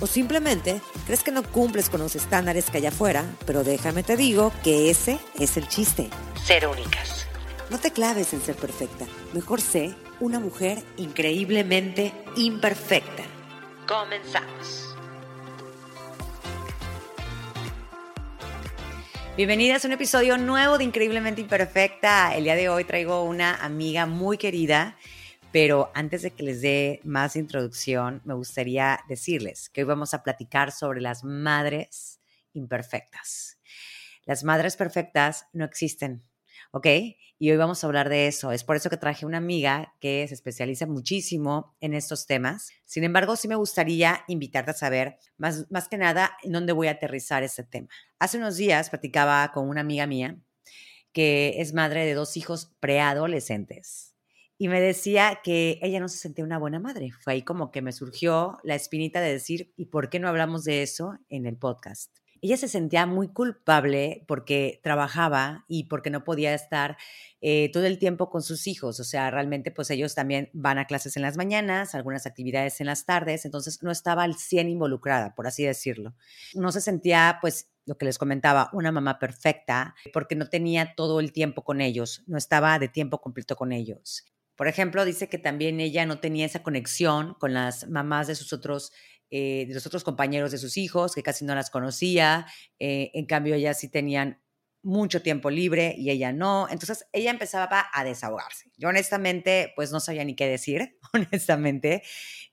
[0.00, 4.16] O simplemente crees que no cumples con los estándares que hay afuera, pero déjame te
[4.16, 6.08] digo que ese es el chiste.
[6.44, 7.26] Ser únicas.
[7.70, 9.06] No te claves en ser perfecta.
[9.34, 13.24] Mejor sé una mujer increíblemente imperfecta.
[13.86, 14.94] Comenzamos.
[19.36, 22.34] Bienvenidas a un episodio nuevo de Increíblemente Imperfecta.
[22.34, 24.96] El día de hoy traigo una amiga muy querida,
[25.50, 30.22] pero antes de que les dé más introducción, me gustaría decirles que hoy vamos a
[30.22, 32.20] platicar sobre las madres
[32.52, 33.58] imperfectas.
[34.24, 36.22] Las madres perfectas no existen,
[36.70, 36.86] ¿ok?
[37.38, 38.52] Y hoy vamos a hablar de eso.
[38.52, 42.70] Es por eso que traje una amiga que se especializa muchísimo en estos temas.
[42.84, 46.88] Sin embargo, sí me gustaría invitarte a saber más, más que nada en dónde voy
[46.88, 47.88] a aterrizar este tema.
[48.18, 50.36] Hace unos días platicaba con una amiga mía
[51.12, 54.07] que es madre de dos hijos preadolescentes
[54.58, 57.12] y me decía que ella no se sentía una buena madre.
[57.20, 60.64] Fue ahí como que me surgió la espinita de decir, ¿y por qué no hablamos
[60.64, 62.18] de eso en el podcast?
[62.40, 66.96] ella se sentía muy culpable porque trabajaba y porque no podía estar
[67.40, 69.00] eh, todo el tiempo con sus hijos.
[69.00, 72.86] O sea, realmente pues ellos también van a clases en las mañanas, algunas actividades en
[72.86, 76.14] las tardes, entonces no estaba al 100 involucrada, por así decirlo.
[76.54, 81.20] No se sentía pues lo que les comentaba, una mamá perfecta porque no tenía todo
[81.20, 84.24] el tiempo con ellos, no estaba de tiempo completo con ellos.
[84.58, 88.52] Por ejemplo, dice que también ella no tenía esa conexión con las mamás de sus
[88.52, 88.92] otros
[89.30, 92.46] eh, de los otros compañeros de sus hijos, que casi no las conocía,
[92.80, 94.42] eh, en cambio ellas sí tenían
[94.82, 98.72] mucho tiempo libre y ella no, entonces ella empezaba a desahogarse.
[98.76, 102.02] Yo honestamente, pues no sabía ni qué decir, honestamente,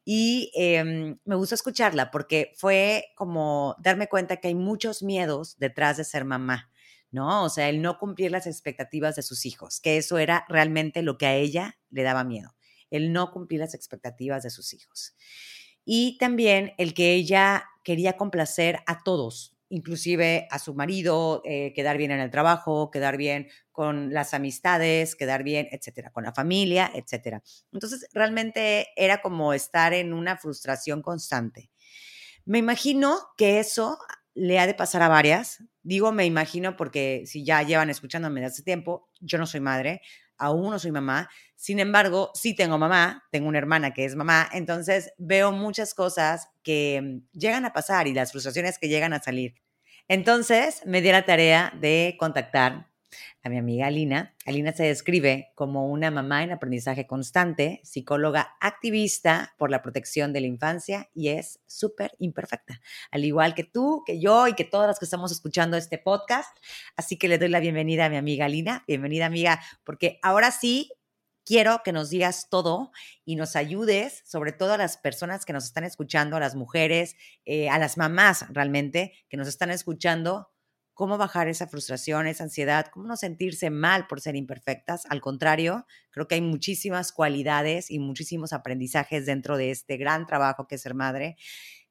[0.04, 5.98] y em, me gustó escucharla porque fue como darme cuenta que hay muchos miedos detrás
[5.98, 6.70] de ser mamá.
[7.16, 7.46] ¿No?
[7.46, 11.18] O sea, el no cumplir las expectativas de sus hijos, que eso era realmente lo
[11.18, 12.56] que a ella le daba miedo,
[12.92, 15.16] el no cumplir las expectativas de sus hijos
[15.86, 21.98] y también el que ella quería complacer a todos, inclusive a su marido, eh, quedar
[21.98, 26.92] bien en el trabajo, quedar bien con las amistades, quedar bien, etcétera, con la familia,
[26.94, 27.44] etcétera.
[27.72, 31.70] Entonces, realmente era como estar en una frustración constante.
[32.46, 33.98] Me imagino que eso
[34.36, 35.64] le ha de pasar a varias.
[35.82, 40.02] Digo, me imagino porque si ya llevan escuchándome desde hace tiempo, yo no soy madre,
[40.38, 44.50] aún no soy mamá, sin embargo, sí tengo mamá, tengo una hermana que es mamá,
[44.52, 49.56] entonces veo muchas cosas que llegan a pasar y las frustraciones que llegan a salir.
[50.08, 52.90] Entonces me di la tarea de contactar
[53.44, 54.36] a mi amiga Alina.
[54.46, 60.42] Alina se describe como una mamá en aprendizaje constante, psicóloga activista por la protección de
[60.42, 62.82] la infancia y es súper imperfecta,
[63.12, 66.58] al igual que tú, que yo y que todas las que estamos escuchando este podcast.
[66.96, 68.84] Así que le doy la bienvenida a mi amiga Alina.
[68.88, 70.92] Bienvenida amiga, porque ahora sí
[71.46, 72.92] quiero que nos digas todo
[73.24, 77.16] y nos ayudes, sobre todo a las personas que nos están escuchando, a las mujeres,
[77.46, 80.50] eh, a las mamás realmente que nos están escuchando,
[80.96, 85.06] cómo bajar esa frustración, esa ansiedad, cómo no sentirse mal por ser imperfectas.
[85.10, 90.68] Al contrario, creo que hay muchísimas cualidades y muchísimos aprendizajes dentro de este gran trabajo
[90.68, 91.36] que es ser madre.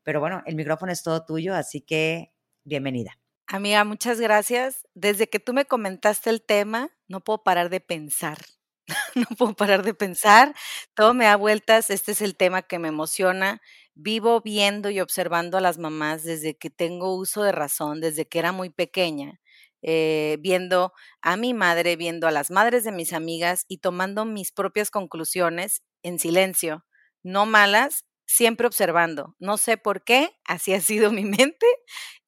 [0.03, 2.33] Pero bueno, el micrófono es todo tuyo, así que
[2.65, 3.21] bienvenida.
[3.47, 4.89] Amiga, muchas gracias.
[4.95, 8.39] Desde que tú me comentaste el tema, no puedo parar de pensar.
[9.15, 10.55] no puedo parar de pensar.
[10.95, 11.91] Todo me da vueltas.
[11.91, 13.61] Este es el tema que me emociona
[13.95, 18.39] vivo viendo y observando a las mamás desde que tengo uso de razón, desde que
[18.39, 19.41] era muy pequeña,
[19.83, 24.51] eh, viendo a mi madre, viendo a las madres de mis amigas y tomando mis
[24.53, 26.85] propias conclusiones en silencio,
[27.23, 29.37] no malas, siempre observando.
[29.39, 31.67] No sé por qué, así ha sido mi mente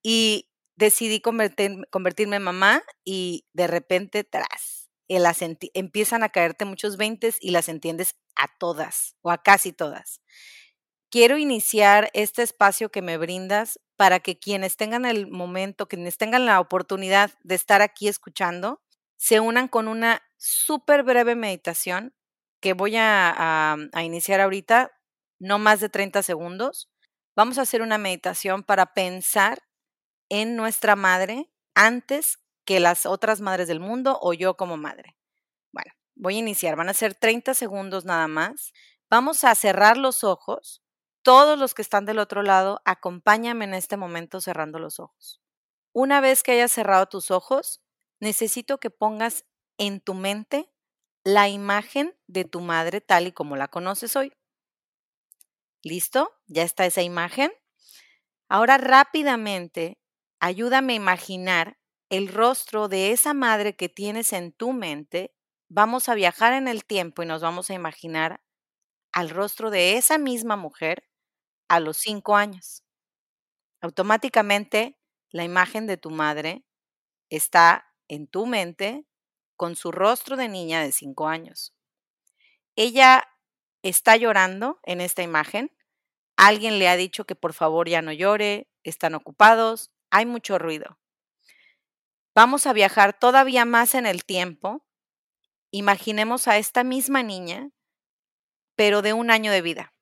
[0.03, 7.50] y decidí convertirme en mamá y de repente tras, empiezan a caerte muchos veintes y
[7.50, 10.20] las entiendes a todas o a casi todas
[11.11, 16.47] quiero iniciar este espacio que me brindas para que quienes tengan el momento, quienes tengan
[16.47, 18.82] la oportunidad de estar aquí escuchando,
[19.17, 22.14] se unan con una súper breve meditación
[22.61, 24.93] que voy a, iniciar ahorita,
[25.38, 26.91] no más de 30 segundos.
[27.35, 29.62] Vamos a hacer una meditación para pensar
[30.29, 35.17] en nuestra madre antes que las otras madres del mundo o yo como madre.
[35.73, 36.76] Bueno, voy a iniciar.
[36.76, 38.73] Van a ser 30 segundos nada más.
[39.09, 40.82] Vamos a cerrar los ojos
[41.26, 45.43] todos los que están del otro lado, acompáñame en este momento cerrando los ojos.
[45.93, 47.82] Una vez que hayas cerrado tus ojos,
[48.20, 49.44] necesito que pongas
[49.76, 50.70] en tu mente
[51.25, 54.32] la imagen de tu madre tal y como la conoces hoy.
[55.82, 56.32] ¿Listo?
[56.46, 57.50] Ya está esa imagen.
[58.49, 59.99] Ahora rápidamente,
[60.38, 61.76] ayúdame a imaginar
[62.08, 65.34] el rostro de esa madre que tienes en tu mente.
[65.69, 68.44] Vamos a viajar en el tiempo y nos vamos a imaginar
[69.11, 71.02] al rostro de esa misma mujer
[71.68, 72.82] a los cinco años.
[73.80, 74.98] Automáticamente,
[75.30, 76.64] la imagen de tu madre
[77.30, 79.06] está en tu mente
[79.56, 81.74] con su rostro de niña de cinco años.
[82.76, 83.26] Ella
[83.82, 85.70] está llorando en esta imagen.
[86.36, 90.98] Alguien le ha dicho que por favor ya no llore, están ocupados, hay mucho ruido.
[92.34, 94.84] Vamos a viajar todavía más en el tiempo.
[95.70, 97.70] Imaginemos a esta misma niña,
[98.76, 99.95] pero de un año de vida.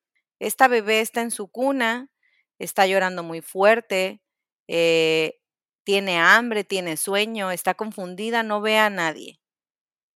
[0.45, 2.11] Esta bebé está en su cuna,
[2.59, 4.21] está llorando muy fuerte,
[4.69, 5.41] eh,
[5.85, 9.41] tiene hambre, tiene sueño, está confundida, no ve a nadie.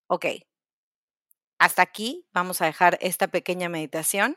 [0.06, 0.26] Ok,
[1.58, 4.36] hasta aquí vamos a dejar esta pequeña meditación.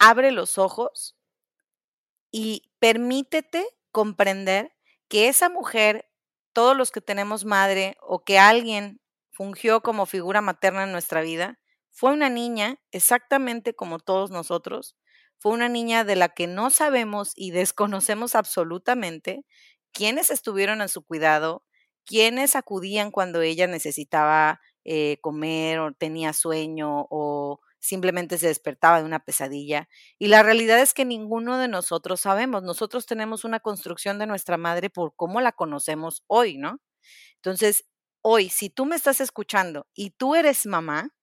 [0.00, 1.16] Abre los ojos
[2.32, 4.74] y permítete comprender
[5.06, 6.10] que esa mujer,
[6.52, 11.60] todos los que tenemos madre o que alguien fungió como figura materna en nuestra vida,
[11.96, 14.96] fue una niña exactamente como todos nosotros.
[15.38, 19.46] Fue una niña de la que no sabemos y desconocemos absolutamente
[19.92, 21.64] quiénes estuvieron en su cuidado,
[22.04, 29.06] quiénes acudían cuando ella necesitaba eh, comer o tenía sueño o simplemente se despertaba de
[29.06, 29.88] una pesadilla.
[30.18, 32.62] Y la realidad es que ninguno de nosotros sabemos.
[32.62, 36.78] Nosotros tenemos una construcción de nuestra madre por cómo la conocemos hoy, ¿no?
[37.36, 37.86] Entonces,
[38.20, 41.15] hoy, si tú me estás escuchando y tú eres mamá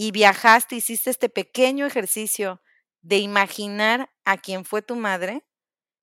[0.00, 2.62] y viajaste, hiciste este pequeño ejercicio
[3.02, 5.44] de imaginar a quién fue tu madre,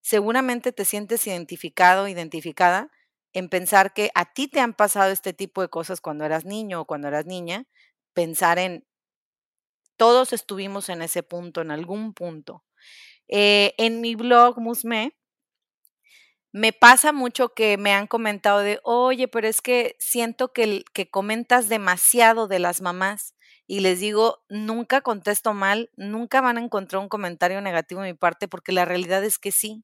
[0.01, 2.91] seguramente te sientes identificado, identificada
[3.33, 6.81] en pensar que a ti te han pasado este tipo de cosas cuando eras niño
[6.81, 7.65] o cuando eras niña,
[8.13, 8.85] pensar en
[9.95, 12.63] todos estuvimos en ese punto, en algún punto.
[13.27, 15.17] Eh, en mi blog Musme,
[16.51, 21.09] me pasa mucho que me han comentado de, oye, pero es que siento que, que
[21.09, 23.33] comentas demasiado de las mamás.
[23.67, 28.17] Y les digo, nunca contesto mal, nunca van a encontrar un comentario negativo de mi
[28.17, 29.83] parte, porque la realidad es que sí.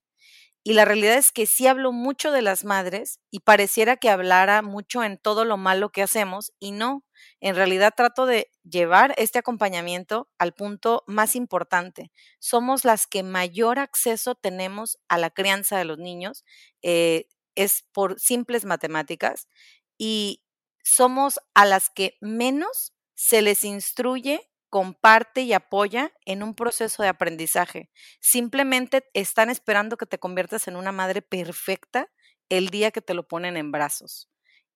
[0.65, 4.61] Y la realidad es que sí hablo mucho de las madres y pareciera que hablara
[4.61, 7.03] mucho en todo lo malo que hacemos y no,
[7.41, 12.11] en realidad trato de llevar este acompañamiento al punto más importante.
[12.39, 16.45] Somos las que mayor acceso tenemos a la crianza de los niños,
[16.81, 19.49] eh, es por simples matemáticas,
[19.97, 20.41] y
[20.83, 27.09] somos a las que menos se les instruye comparte y apoya en un proceso de
[27.09, 27.91] aprendizaje.
[28.19, 32.09] Simplemente están esperando que te conviertas en una madre perfecta
[32.49, 34.29] el día que te lo ponen en brazos.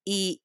[0.06, 0.44] Y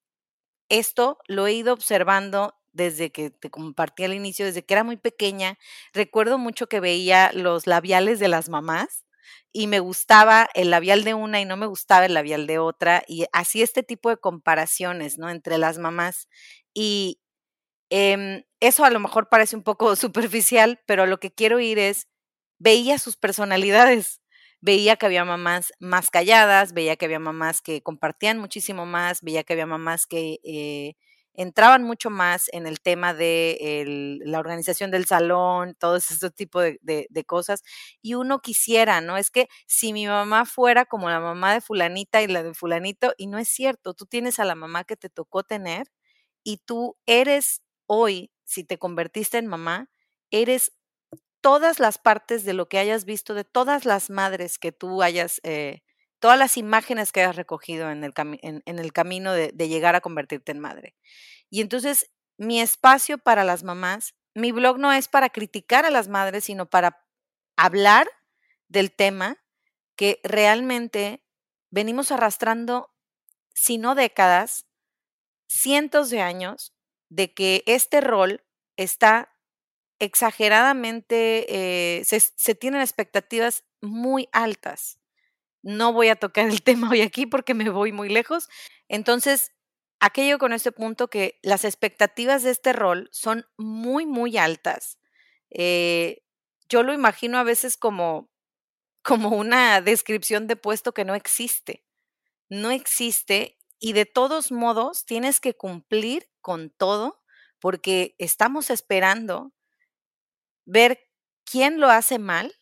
[0.68, 4.96] esto lo he ido observando desde que te compartí al inicio, desde que era muy
[4.96, 5.58] pequeña.
[5.92, 9.04] Recuerdo mucho que veía los labiales de las mamás
[9.52, 13.02] y me gustaba el labial de una y no me gustaba el labial de otra
[13.06, 15.28] y así este tipo de comparaciones, ¿no?
[15.30, 16.28] Entre las mamás.
[16.74, 17.20] Y
[17.94, 22.08] Em, eso a lo mejor parece un poco superficial, pero lo que quiero ir es,
[22.58, 24.22] veía sus personalidades,
[24.62, 29.44] veía que había mamás más calladas, veía que había mamás que compartían muchísimo más, veía
[29.44, 30.94] que había mamás que eh,
[31.34, 33.84] entraban mucho más en el tema de
[34.24, 37.62] la organización del salón, todo ese tipo de, de, cosas.
[38.02, 39.18] Y uno quisiera, ¿no?
[39.18, 43.12] Es que si mi mamá fuera como la mamá de fulanita y la de fulanito,
[43.18, 45.88] y no es cierto, tú tienes a la mamá que te tocó tener
[46.44, 47.62] y tú eres
[47.94, 49.90] hoy, si te convertiste en mamá,
[50.30, 50.72] eres
[51.42, 55.42] todas las partes de lo que hayas visto, de todas las madres que tú hayas,
[55.42, 55.82] eh,
[56.18, 60.60] todas las imágenes que hayas recogido en el, camino de, de llegar a convertirte en
[60.60, 60.96] madre.
[61.50, 66.08] Y entonces, mi espacio para las mamás, mi blog no es para criticar a las
[66.08, 67.04] madres, sino para
[67.56, 68.08] hablar
[68.68, 69.36] del tema
[69.96, 71.22] que realmente
[71.70, 72.90] venimos arrastrando,
[73.52, 74.64] si no décadas,
[75.46, 76.72] cientos de años
[77.14, 78.42] de que este rol
[78.76, 79.36] está
[79.98, 84.98] exageradamente, eh, se, tienen expectativas muy altas.
[85.62, 88.48] No voy a tocar el tema hoy aquí porque me voy muy lejos.
[88.88, 89.52] Entonces,
[90.00, 94.98] aquello con este punto que las expectativas de este rol son muy, muy altas.
[95.50, 96.22] Eh,
[96.68, 98.30] yo lo imagino a veces como,
[99.02, 101.84] como una descripción de puesto que no existe.
[102.48, 107.20] No existe y de todos modos tienes que cumplir con todo
[107.58, 109.52] porque estamos esperando
[110.66, 110.98] ver
[111.44, 112.52] quién lo hace mal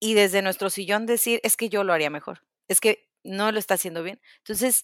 [0.00, 3.58] y desde nuestro sillón decir, es que yo lo haría mejor, es que no lo
[3.58, 4.20] está haciendo bien.
[4.38, 4.82] Entonces,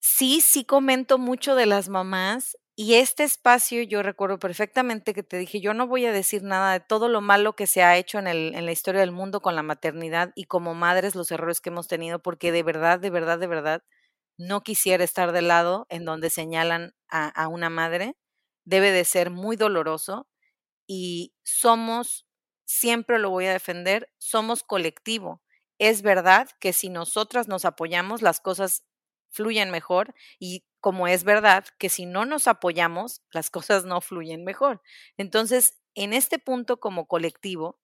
[0.00, 5.36] sí, sí comento mucho de las mamás y este espacio yo recuerdo perfectamente que te
[5.38, 8.18] dije, yo no voy a decir nada de todo lo malo que se ha hecho
[8.18, 11.60] en, el, en la historia del mundo con la maternidad y como madres los errores
[11.60, 13.82] que hemos tenido, porque de verdad, de verdad, de verdad,
[14.38, 18.16] no quisiera estar del lado en donde señalan a, a una madre.
[18.64, 20.26] Debe de ser muy doloroso
[20.86, 22.26] y somos,
[22.66, 25.42] siempre lo voy a defender, somos colectivo.
[25.78, 28.84] Es verdad que si nosotras nos apoyamos, las cosas
[29.30, 34.44] fluyen mejor y como es verdad que si no nos apoyamos, las cosas no fluyen
[34.44, 34.82] mejor.
[35.16, 37.78] Entonces, en este punto como colectivo,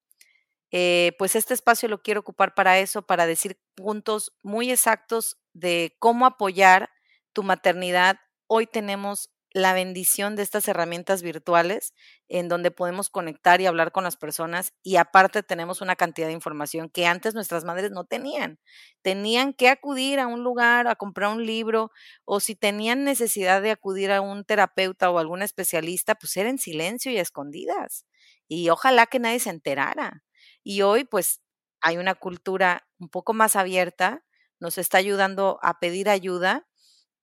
[0.73, 5.97] eh, pues este espacio lo quiero ocupar para eso, para decir puntos muy exactos de
[5.99, 6.91] cómo apoyar
[7.33, 8.19] tu maternidad.
[8.49, 11.95] Hoy tenemos la bendición de estas herramientas virtuales
[12.29, 16.35] en donde podemos conectar y hablar con las personas y aparte tenemos una cantidad de
[16.35, 18.59] información que antes nuestras madres no tenían.
[19.01, 21.91] Tenían que acudir a un lugar a comprar un libro
[22.27, 26.59] o si tenían necesidad de acudir a un terapeuta o algún especialista, pues era en
[26.59, 28.05] silencio y a escondidas.
[28.49, 30.23] Y ojalá que nadie se enterara.
[30.63, 31.41] Y hoy pues
[31.81, 34.23] hay una cultura un poco más abierta,
[34.61, 36.67] nos está ayudando a pedir ayuda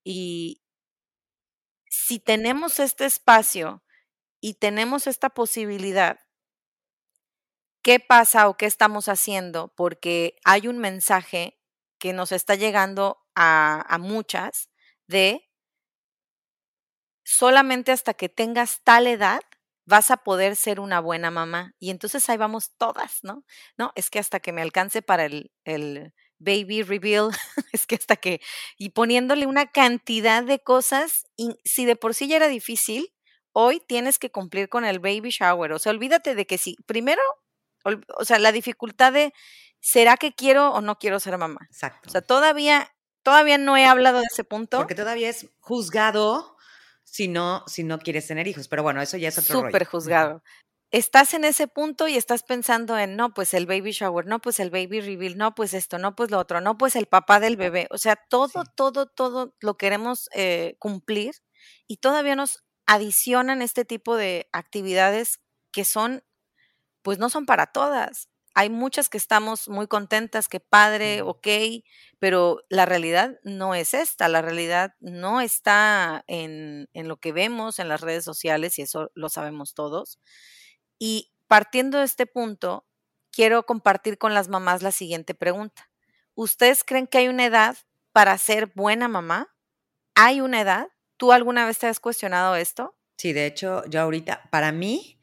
[0.03, 0.62] y,
[1.93, 3.83] si tenemos este espacio
[4.41, 6.19] y tenemos esta posibilidad,
[7.83, 9.71] ¿qué pasa o qué estamos haciendo?
[9.75, 11.59] Porque hay un mensaje
[11.99, 14.71] que nos está llegando a, muchas
[15.05, 15.47] de
[17.23, 19.41] solamente hasta que tengas tal edad
[19.85, 21.75] vas a poder ser una buena mamá.
[21.77, 23.45] Y entonces ahí vamos todas, ¿no?
[23.77, 27.29] No, es que hasta que me alcance para el baby reveal,
[27.73, 28.41] es que hasta que,
[28.77, 33.13] y poniéndole una cantidad de cosas, y si de por sí ya era difícil,
[33.51, 37.21] hoy tienes que cumplir con el baby shower, o sea, olvídate de que si, primero,
[38.17, 39.33] o sea, la dificultad de,
[39.79, 41.67] ¿será que quiero o no quiero ser mamá?
[41.69, 42.09] Exacto.
[42.09, 44.77] O sea, todavía, todavía no he hablado de ese punto.
[44.77, 46.57] Porque todavía es juzgado
[47.03, 50.41] si no, si no quieres tener hijos, pero bueno, eso ya es otro Súper juzgado
[50.93, 54.59] estás en ese punto y estás pensando en, no, pues el baby shower, no, pues
[54.59, 57.57] el baby reveal, no, pues esto, no, pues lo otro, no, pues el papá del
[57.57, 57.87] bebé.
[57.91, 61.33] O sea, todo, todo, todo lo queremos eh, cumplir
[61.87, 66.23] y todavía nos adicionan este tipo de actividades que son,
[67.03, 68.29] pues no son para todas.
[68.55, 71.47] Hay muchas que estamos muy contentas, que padre, ok,
[72.19, 77.79] pero la realidad no es esta, la realidad no está en, en lo que vemos
[77.79, 80.19] en las redes sociales y eso lo sabemos todos.
[81.05, 82.87] Y partiendo de este punto,
[83.29, 85.91] quiero compartir con las mamás la siguiente pregunta.
[86.33, 87.75] ¿Ustedes creen que hay una edad
[88.13, 89.53] para ser buena mamá?
[90.15, 90.87] ¿Hay una edad?
[91.17, 92.97] ¿Tú alguna vez te has cuestionado esto?
[93.17, 95.19] Sí, de hecho, yo ahorita, para mí,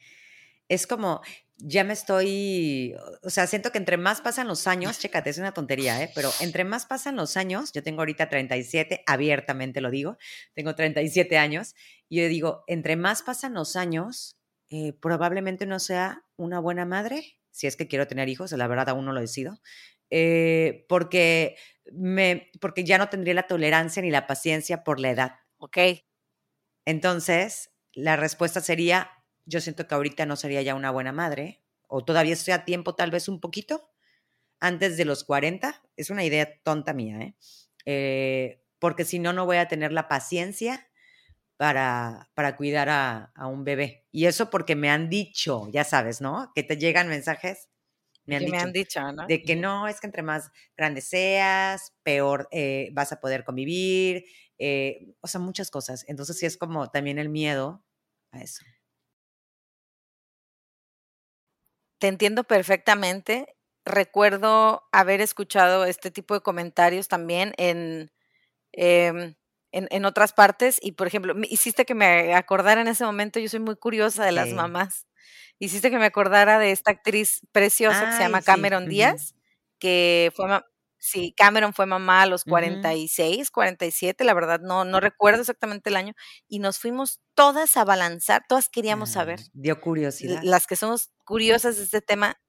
[0.68, 1.22] es como,
[1.56, 5.54] ya me estoy, o sea, siento que entre más pasan los años, chécate, es una
[5.54, 6.12] tontería, ¿eh?
[6.14, 10.18] pero entre más pasan los años, yo tengo ahorita 37, abiertamente lo digo,
[10.52, 11.75] tengo 37 años,
[12.10, 14.37] y yo digo, entre más pasan los años,
[14.70, 18.88] eh, probablemente no sea una buena madre, si es que quiero tener hijos, la verdad
[18.90, 19.60] aún no lo decido,
[20.10, 21.56] eh, porque,
[21.92, 25.32] me, porque ya no tendría la tolerancia ni la paciencia por la edad.
[25.58, 25.78] Ok.
[26.84, 29.10] Entonces, la respuesta sería,
[29.44, 32.94] yo siento que ahorita no sería ya una buena madre, o todavía estoy a tiempo
[32.94, 33.90] tal vez un poquito,
[34.60, 37.34] antes de los 40, es una idea tonta mía, ¿eh?
[37.86, 40.89] eh porque si no, no voy a tener la paciencia
[41.60, 44.06] para, para cuidar a, a, un bebé.
[44.10, 46.50] Y eso porque me han dicho, ya sabes, ¿no?
[46.54, 47.68] Que te llegan mensajes.
[48.24, 49.26] Me han, dicho, me han dicho, ¿no?
[49.26, 54.24] De que no, es que entre más grande seas, peor eh, vas a poder convivir,
[54.56, 56.06] eh, o sea, muchas cosas.
[56.08, 57.84] Entonces sí es como también el miedo
[58.32, 58.64] a eso.
[61.98, 63.54] Te entiendo perfectamente.
[63.84, 68.10] Recuerdo haber escuchado este tipo de comentarios también en...
[68.72, 69.34] Eh,
[69.72, 70.78] en, en, otras partes.
[70.82, 74.32] Y, por ejemplo, hiciste que me acordara en ese momento, yo soy muy curiosa de
[74.32, 75.06] las mamás.
[75.58, 79.34] Hiciste que me acordara de esta actriz preciosa que se llama Cameron Díaz,
[79.78, 80.46] que fue,
[80.96, 85.96] sí, Cameron fue mamá a los 46, 47, la verdad no, no recuerdo exactamente el
[85.96, 86.14] año,
[86.48, 89.40] y nos fuimos todas a balanzar, todas queríamos saber.
[89.52, 90.40] Dio curiosidad.
[90.42, 92.40] Las que somos curiosas de este tema,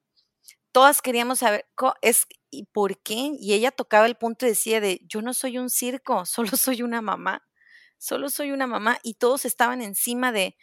[0.71, 1.65] todas queríamos saber,
[2.01, 3.31] es, ¿y por qué?
[3.39, 6.83] Y ella tocaba el punto y decía de, yo no soy un circo, solo soy
[6.83, 7.43] una mamá,
[7.97, 8.99] solo soy una mamá.
[9.03, 10.55] Y todos estaban encima de,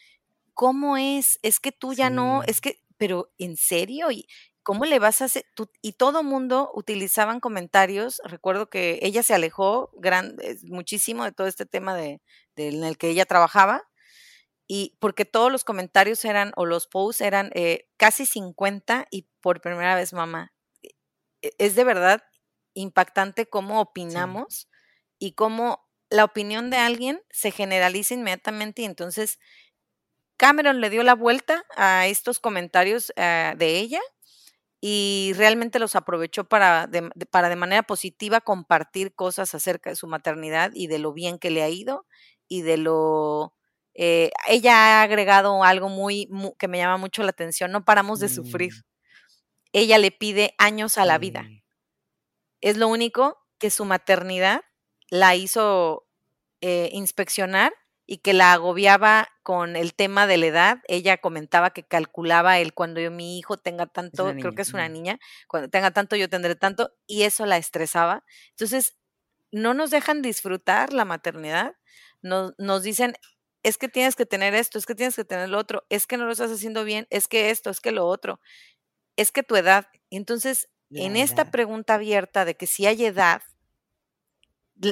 [0.55, 1.39] ¿cómo es?
[1.43, 4.11] Es que tú ya no, es que, pero ¿en serio?
[4.11, 4.29] ¿Y
[4.63, 5.47] cómo le vas a hacer?
[5.83, 8.21] y todo mundo utilizaban comentarios.
[8.25, 12.21] Recuerdo que ella se alejó gran, muchísimo de todo este tema de,
[12.57, 13.89] de, en el que ella trabajaba
[14.69, 19.61] y porque todos los comentarios eran, o los posts eran eh, casi 50 y por
[19.63, 20.53] primera vez mamá.
[21.43, 22.23] E, es de verdad
[22.75, 24.69] impactante cómo opinamos
[25.19, 29.39] y cómo la opinión de alguien se generaliza inmediatamente y entonces
[30.37, 34.01] Cameron le dio la vuelta a estos comentarios eh, de ella
[34.81, 40.07] y realmente los aprovechó para de, para de manera positiva compartir cosas acerca de su
[40.07, 42.07] maternidad y de lo bien que le ha ido
[42.49, 43.55] y de lo...
[43.95, 46.29] Eh, ella ha agregado algo muy,
[46.59, 48.73] que me llama mucho la atención, no paramos de sufrir.
[49.73, 49.79] Mm.
[49.79, 51.49] Ella le pide años a la vida.
[52.61, 54.63] Es lo único que su maternidad
[55.11, 56.07] la hizo
[56.61, 57.73] eh, inspeccionar
[58.11, 60.79] y que la agobiaba con el tema de la edad.
[60.89, 64.89] Ella comentaba que calculaba el cuando yo, mi hijo tenga tanto, creo que es una
[64.89, 68.25] niña, cuando tenga tanto yo tendré tanto, y eso la estresaba.
[68.51, 68.97] Entonces,
[69.53, 71.77] no nos dejan disfrutar la maternidad,
[72.23, 73.15] nos, nos dicen,
[73.63, 76.17] es que tienes que tener esto, es que tienes que tener lo otro, es que
[76.17, 78.41] no lo estás haciendo bien, es que esto, es que lo otro,
[79.19, 79.89] es que tu edad.
[80.11, 83.43] Entonces, en esta pregunta abierta de que si hay edad,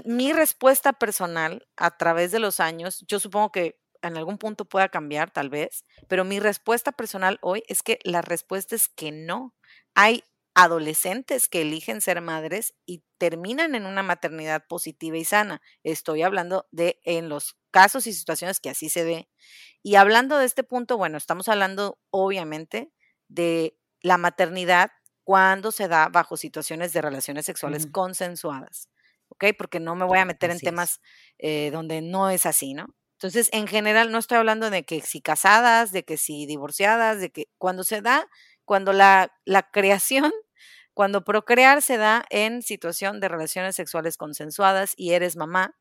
[0.04, 4.88] mi respuesta personal a través de los años, yo supongo que en algún punto pueda
[4.88, 9.54] cambiar, tal vez, pero mi respuesta personal hoy es que la respuesta es que no.
[9.94, 15.62] Hay adolescentes que eligen ser madres y terminan en una maternidad positiva y sana.
[15.84, 19.28] Estoy hablando de en los casos y situaciones que así se ve.
[19.82, 22.90] Y hablando de este punto, bueno, estamos hablando obviamente
[23.28, 24.92] de la maternidad
[25.24, 28.88] cuando se da bajo situaciones de relaciones sexuales consensuadas.
[29.28, 29.46] ¿ok?
[29.58, 31.00] Porque no me voy a meter en temas
[31.38, 32.86] eh, donde no es así, ¿no?
[33.14, 37.30] Entonces, en general, no estoy hablando de que si casadas, de que si divorciadas, de
[37.30, 38.28] que cuando se da,
[38.64, 40.32] cuando la, la creación,
[40.94, 45.74] cuando procrear se da en situación de relaciones sexuales consensuadas y eres mamá,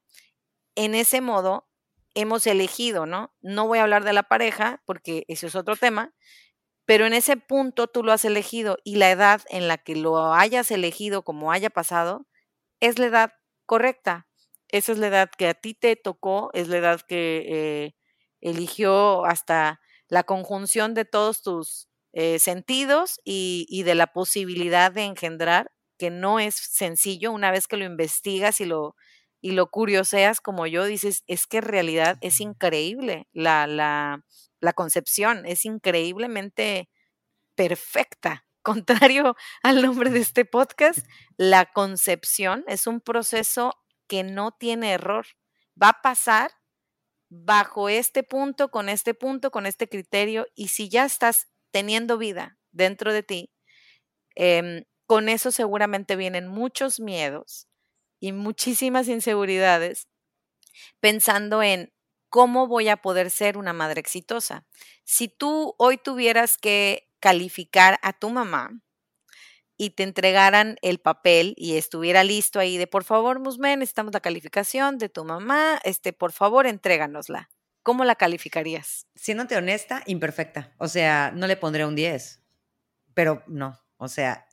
[0.75, 1.67] en ese modo
[2.15, 3.33] hemos elegido, ¿no?
[3.41, 6.13] No voy a hablar de la pareja porque ese es otro tema,
[6.85, 10.33] pero en ese punto tú lo has elegido y la edad en la que lo
[10.33, 12.27] hayas elegido como haya pasado,
[12.79, 13.33] es la edad
[13.65, 14.27] correcta.
[14.69, 17.95] Esa es la edad que a ti te tocó, es la edad que eh,
[18.41, 25.03] eligió hasta la conjunción de todos tus eh, sentidos y, y, de la posibilidad de
[25.03, 28.95] engendrar, que no es sencillo una vez que lo investigas y lo,
[29.45, 35.45] y lo curioseas como yo, dices, es que en realidad es increíble la, la, concepción,
[35.45, 36.89] es increíblemente
[37.53, 41.05] perfecta contrario al nombre de este podcast,
[41.37, 43.75] la concepción es un proceso
[44.07, 45.27] que no tiene error.
[45.79, 46.49] Va a pasar
[47.29, 52.57] bajo este punto, con este punto, con este criterio, y si ya estás teniendo vida
[52.71, 53.53] dentro de ti,
[54.33, 57.67] em, con eso seguramente vienen muchos miedos
[58.25, 60.07] y muchísimas inseguridades
[60.99, 61.93] pensando en
[62.29, 64.65] cómo voy a poder ser una madre exitosa.
[65.03, 68.81] Si tú hoy tuvieras que calificar a tu mamá
[69.77, 74.21] y te entregaran el papel y estuviera listo ahí de por favor, Musmen, necesitamos la
[74.21, 77.51] calificación de tu mamá, este, por favor, entréganosla.
[77.83, 79.05] ¿Cómo la calificarías?
[79.13, 80.73] Siéndote honesta, imperfecta.
[80.79, 82.41] O sea, no le pondré un 10,
[83.13, 83.79] pero no.
[83.97, 84.47] O sea,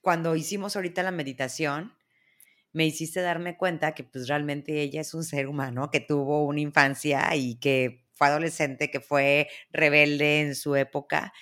[0.00, 1.95] cuando hicimos ahorita la meditación,
[2.76, 6.60] me hiciste darme cuenta que pues realmente ella es un ser humano que tuvo una
[6.60, 11.32] infancia y que fue adolescente, que fue rebelde en su época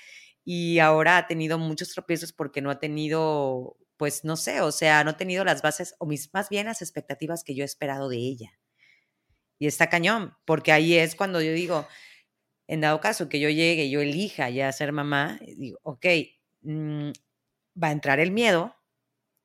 [0.45, 5.03] y ahora ha tenido muchos tropiezos porque no ha tenido, pues no sé, o sea,
[5.03, 8.09] no ha tenido las bases o mis, más bien las expectativas que yo he esperado
[8.09, 8.57] de ella.
[9.59, 11.89] Y está cañón, porque ahí es cuando yo digo,
[12.69, 16.07] en dado caso que yo llegue, yo elija ya ser mamá, digo, ok,
[16.63, 17.11] mm,
[17.83, 18.77] va a entrar el miedo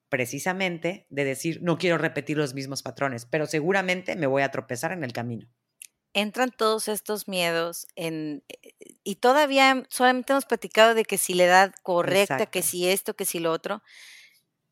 [0.10, 4.92] precisamente de decir, no quiero repetir los mismos patrones, pero seguramente me voy a tropezar
[4.92, 5.48] en el camino
[6.14, 11.46] entran todos estos miedos en, eh, y todavía solamente hemos platicado de que si la
[11.46, 13.82] edad correcta, que si esto, que si lo otro.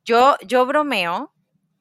[0.03, 1.33] Yo, yo bromeo,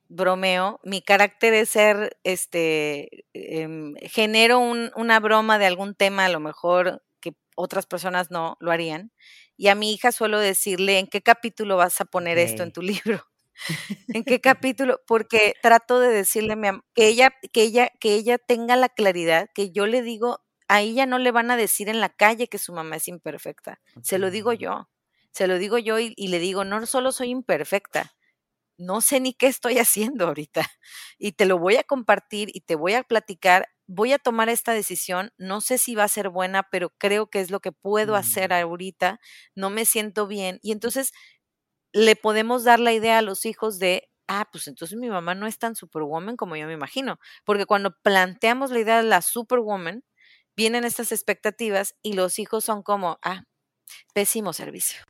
[0.09, 6.41] bromeo, mi carácter es ser, este, em, genero una broma de algún tema, a lo
[6.41, 9.13] mejor que otras personas no lo harían.
[9.57, 12.83] Y a mi hija suelo decirle, ¿en qué capítulo vas a poner esto en tu
[13.05, 13.25] libro?
[14.09, 15.01] ¿En qué capítulo?
[15.07, 16.57] Porque trato de decirle
[16.95, 21.07] que ella, que ella, que ella tenga la claridad, que yo le digo, a ella
[21.07, 23.81] no le van a decir en la calle que su mamá es imperfecta.
[24.03, 24.89] Se lo digo yo.
[25.33, 28.17] Se lo digo yo y, y le digo, no solo soy imperfecta,
[28.79, 30.67] no sé ni qué estoy haciendo ahorita.
[31.19, 33.69] Y te lo voy a compartir y te voy a platicar.
[33.87, 35.33] Voy a tomar esta decisión.
[35.39, 38.51] No sé si va a ser buena, pero creo que es lo que puedo hacer
[38.51, 38.55] mm.
[38.55, 39.21] ahorita.
[39.55, 40.59] No me siento bien.
[40.63, 41.13] Y entonces
[41.93, 45.47] le podemos dar la idea a los hijos de, ah, pues entonces mi mamá no
[45.47, 50.05] es tan superwoman como yo me imagino, porque cuando planteamos la idea de la superwoman,
[50.57, 53.45] vienen estas expectativas y los hijos son como, ah,
[54.15, 55.01] pésimo servicio.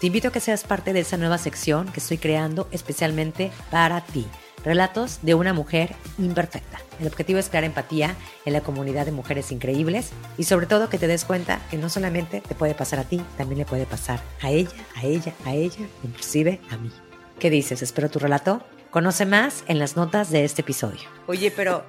[0.00, 4.00] Te invito a que seas parte de esa nueva sección que estoy creando especialmente para
[4.00, 4.26] ti
[4.64, 6.80] Relatos de una mujer imperfecta.
[7.00, 10.98] El objetivo es crear empatía en la comunidad de mujeres increíbles y sobre todo que
[10.98, 14.20] te des cuenta que no solamente te puede pasar a ti, también le puede pasar
[14.40, 16.90] a ella, a ella, a ella, inclusive a mí.
[17.38, 17.82] ¿Qué dices?
[17.82, 18.62] Espero tu relato.
[18.90, 21.08] Conoce más en las notas de este episodio.
[21.26, 21.84] Oye, pero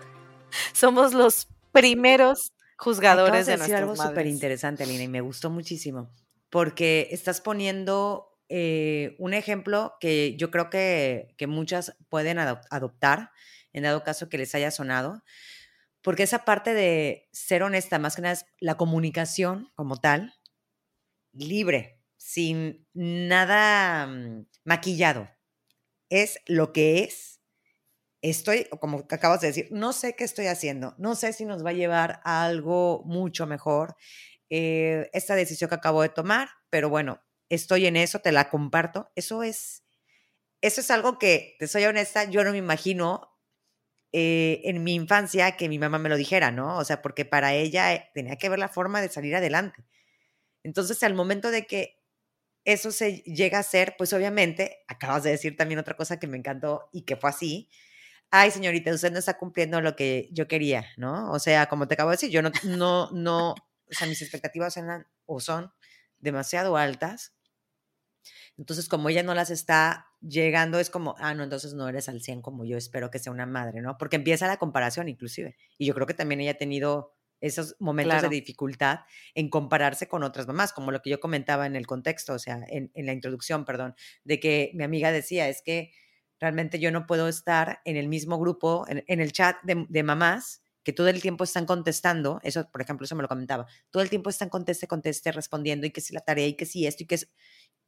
[0.74, 6.10] somos los primeros juzgadores de, de decir algo súper interesante, Alina, y me gustó muchísimo,
[6.50, 13.32] porque estás poniendo eh, un ejemplo que yo creo que, muchas pueden adoptar,
[13.74, 15.24] en dado caso que les haya sonado,
[16.02, 20.34] porque esa parte de ser honesta, más que nada es la comunicación como tal,
[21.32, 25.30] libre, sin nada mm, maquillado.
[26.10, 27.42] Es lo que es.
[28.22, 31.70] Estoy, como acabas de decir, no sé qué estoy haciendo, no sé si nos va
[31.70, 33.96] a llevar a algo mucho mejor
[34.50, 39.12] eh, esta decisión que acabo de tomar, pero bueno, estoy en eso, te la comparto.
[39.16, 39.84] Eso es,
[40.62, 43.30] eso es algo que, te soy honesta, yo no me imagino
[44.12, 46.78] eh, en mi infancia que mi mamá me lo dijera, ¿no?
[46.78, 49.86] O sea, porque para ella eh, tenía que ver la forma de salir adelante.
[50.64, 52.00] Entonces, al momento de que
[52.66, 56.38] eso se llega a ser, pues obviamente, acabas de decir también otra cosa que me
[56.38, 57.70] encantó y que fue así.
[58.32, 61.32] Ay, señorita, usted no está cumpliendo lo que yo quería, ¿no?
[61.32, 63.56] O sea, como te acabo de decir, yo no, no, no, o
[63.92, 65.74] sea, mis expectativas eran o son
[66.20, 67.34] demasiado altas
[68.60, 72.22] entonces, como ella no las está llegando, es como, ah, no, entonces no eres al
[72.22, 73.98] 100 como yo espero que sea una madre, ¿no?
[73.98, 75.56] Porque empieza la comparación inclusive.
[75.78, 79.00] Y yo creo que también ella ha tenido esos momentos de dificultad
[79.34, 82.60] en compararse con otras mamás, como lo que yo comentaba en el contexto, o sea,
[82.68, 83.96] en, la introducción, perdón,
[84.26, 85.94] de que mi amiga decía, es que
[86.38, 90.64] realmente yo no puedo estar en el mismo grupo, en, el chat de, de, mamás
[90.84, 94.10] que todo el tiempo están contestando, eso, por ejemplo, eso me lo comentaba, todo el
[94.10, 97.06] tiempo están conteste, conteste, respondiendo, y que si la tarea, y que si esto, y
[97.06, 97.30] que es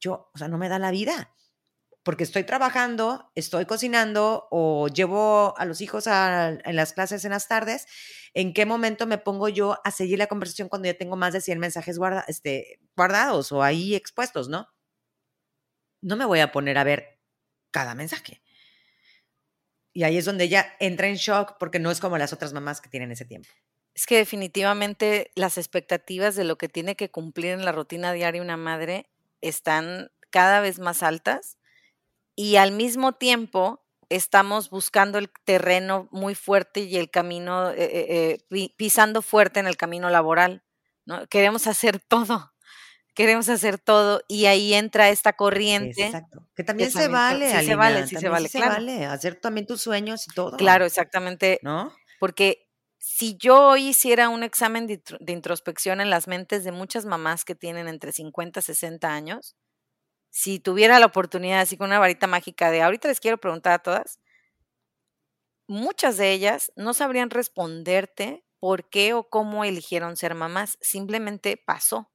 [0.02, 1.34] yo, o sea, no me da la vida,
[2.02, 7.30] porque estoy trabajando, estoy cocinando o llevo a los hijos a, en las clases en
[7.30, 7.86] las tardes,
[8.34, 11.40] ¿en qué momento me pongo yo a seguir la conversación cuando ya tengo más de
[11.40, 14.66] 100 mensajes guarda, este, guardados o ahí expuestos, ¿no?
[16.02, 17.20] No me voy a poner a ver
[17.70, 18.42] cada mensaje.
[19.94, 22.80] Y ahí es donde ella entra en shock porque no es como las otras mamás
[22.80, 23.48] que tienen ese tiempo.
[23.94, 28.40] Es que definitivamente las expectativas de lo que tiene que cumplir en la rutina diaria
[28.42, 29.11] una madre
[29.42, 31.58] están cada vez más altas
[32.34, 38.38] y al mismo tiempo estamos buscando el terreno muy fuerte y el camino, eh, eh,
[38.50, 40.62] eh, pisando fuerte en el camino laboral.
[41.06, 41.26] ¿no?
[41.28, 42.52] Queremos hacer todo,
[43.14, 46.06] queremos hacer todo y ahí entra esta corriente.
[46.06, 46.46] Exacto.
[46.54, 49.80] Que también se vale, sí, se vale, sí se vale, se vale, hacer también tus
[49.80, 50.56] sueños y todo.
[50.56, 51.58] Claro, exactamente.
[51.62, 51.92] ¿No?
[52.18, 52.61] Porque
[53.22, 55.00] si yo hiciera un examen de,
[55.32, 59.54] introspección en las mentes de muchas mamás que tienen entre 50 y 60 años,
[60.28, 63.78] si tuviera la oportunidad, así con una varita mágica de ahorita les quiero preguntar a
[63.78, 64.18] todas,
[65.68, 72.10] muchas de ellas no sabrían responderte por qué o cómo eligieron ser mamás, simplemente pasó.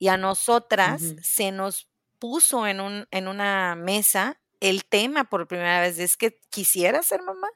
[0.00, 5.80] Y a nosotras se nos puso en, un, en una mesa el tema por primera
[5.80, 7.48] vez, es que quisiera ser mamá,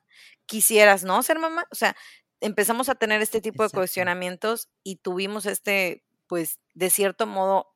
[0.46, 1.96] quisieras no ser mamá, o sea,
[2.40, 7.68] empezamos a tener este tipo de cuestionamientos y tuvimos este, pues, de cierto modo,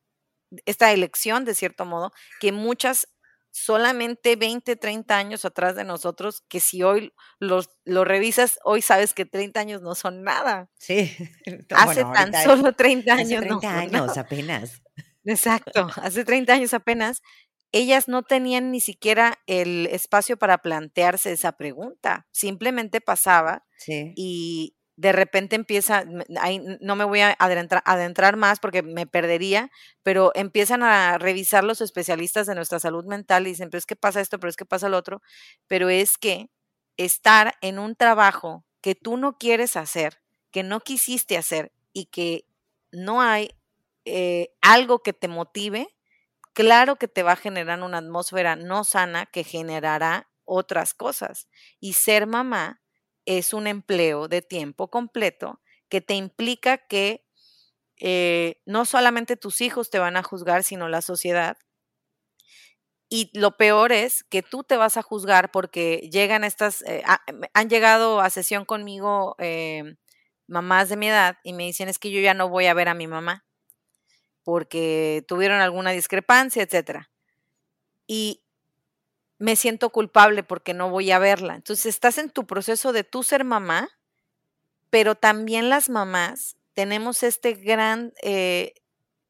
[0.66, 3.08] esta elección, de cierto modo, que muchas
[3.50, 9.14] solamente 20, 30 años atrás de nosotros, que si hoy los, lo revisas, hoy sabes
[9.14, 10.68] que 30 años no son nada.
[10.76, 11.16] Sí.
[11.70, 13.40] Hace tan solo 30 años.
[13.40, 14.82] Hace 30 años apenas.
[15.26, 17.22] Exacto, hace 30 años apenas
[17.74, 22.24] ellas no tenían ni siquiera el espacio para plantearse esa pregunta.
[22.30, 26.04] Simplemente pasaba y de repente empieza,
[26.80, 29.72] no me voy a adentrar, más porque me perdería,
[30.04, 33.96] pero empiezan a revisar los especialistas de nuestra salud mental y dicen, pero es que
[33.96, 35.20] pasa esto, pero es que pasa lo otro,
[35.66, 36.50] pero es que
[36.96, 40.20] estar en un trabajo que tú no quieres hacer,
[40.52, 42.46] que no quisiste hacer y que
[42.92, 43.50] no hay
[44.04, 45.88] eh, algo que te motive,
[46.54, 51.48] claro que te va a generar una atmósfera no sana que generará otras cosas.
[51.80, 52.82] Y ser mamá
[53.26, 57.26] es un empleo de tiempo completo que te implica que
[57.98, 61.56] eh, no solamente tus hijos te van a juzgar, sino la sociedad.
[63.10, 67.02] Y lo peor es que tú te vas a juzgar porque llegan estas, eh,
[67.52, 69.96] han llegado a sesión conmigo eh,
[70.48, 72.88] mamás de mi edad y me dicen es que yo ya no voy a ver
[72.88, 73.44] a mi mamá
[74.44, 77.10] porque tuvieron alguna discrepancia, etcétera.
[78.06, 78.42] Y
[79.38, 81.54] me siento culpable porque no voy a verla.
[81.54, 83.88] Entonces estás en tu proceso de tú ser mamá,
[84.90, 88.74] pero también las mamás tenemos este gran eh,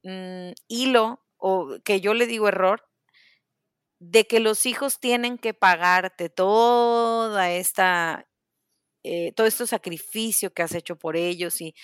[0.03, 2.87] mm, hilo, o que yo le digo error,
[3.99, 8.27] de que los hijos tienen que pagarte toda esta,
[9.03, 11.75] eh, todo este sacrificio que has hecho por ellos y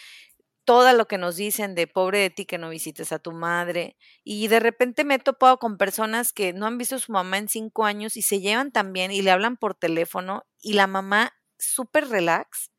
[0.65, 3.97] todo lo que nos dicen de pobre de ti que no visites a tu madre.
[4.23, 7.37] Y de repente me he topado con personas que no han visto a su mamá
[7.37, 11.33] en cinco años y se llevan también y le hablan por teléfono y la mamá
[11.57, 12.71] súper relax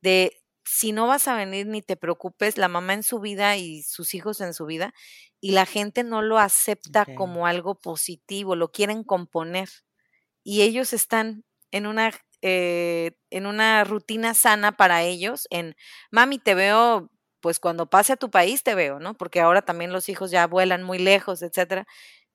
[0.00, 0.32] de
[0.64, 4.14] si no vas a venir ni te preocupes, la mamá en su vida y sus
[4.14, 4.92] hijos en su vida,
[5.40, 9.70] y la gente no lo acepta como algo positivo, lo quieren componer.
[10.44, 15.76] Y ellos están en una, eh, en una rutina sana para ellos, en,
[16.10, 19.14] mami, te veo, pues cuando pase a tu país te veo, ¿no?
[19.14, 21.86] Porque ahora también los hijos ya vuelan muy lejos, etcétera.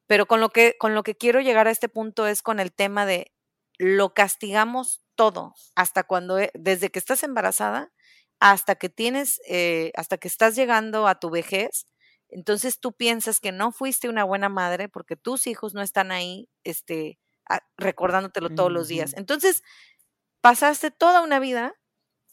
[0.08, 2.74] Pero con lo que, con lo que quiero llegar a este punto es con el
[2.74, 3.32] tema de
[3.80, 7.92] lo castigamos todo, hasta cuando, e, desde que estás embarazada
[8.40, 11.88] hasta que tienes, eh, hasta que estás llegando a tu vejez,
[12.30, 16.50] entonces tú piensas que no fuiste una buena madre porque tus hijos no están ahí,
[16.64, 17.20] este,
[17.78, 19.14] recordándotelo todos los días.
[19.16, 19.64] Entonces,
[20.44, 21.76] pasaste toda una vida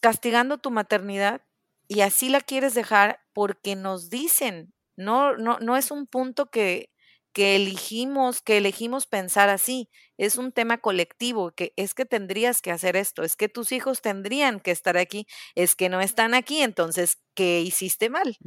[0.01, 1.43] castigando tu maternidad
[1.89, 6.91] y así la quieres dejar porque nos dicen, no, no, no es un punto que,
[7.33, 9.91] que elegimos, que elegimos pensar así.
[10.19, 14.03] Es un tema colectivo, que es que tendrías que hacer esto, es que tus hijos
[14.03, 18.41] tendrían que estar aquí, es que no están aquí, entonces, ¿qué hiciste mal?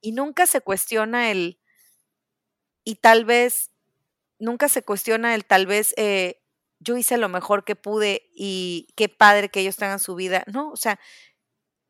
[0.00, 1.58] Y nunca se cuestiona el,
[2.84, 3.70] y tal vez,
[4.38, 6.39] nunca se cuestiona el tal vez, eh,
[6.80, 10.44] yo hice lo mejor que pude y qué padre que ellos tengan su vida.
[10.46, 10.98] No, o sea,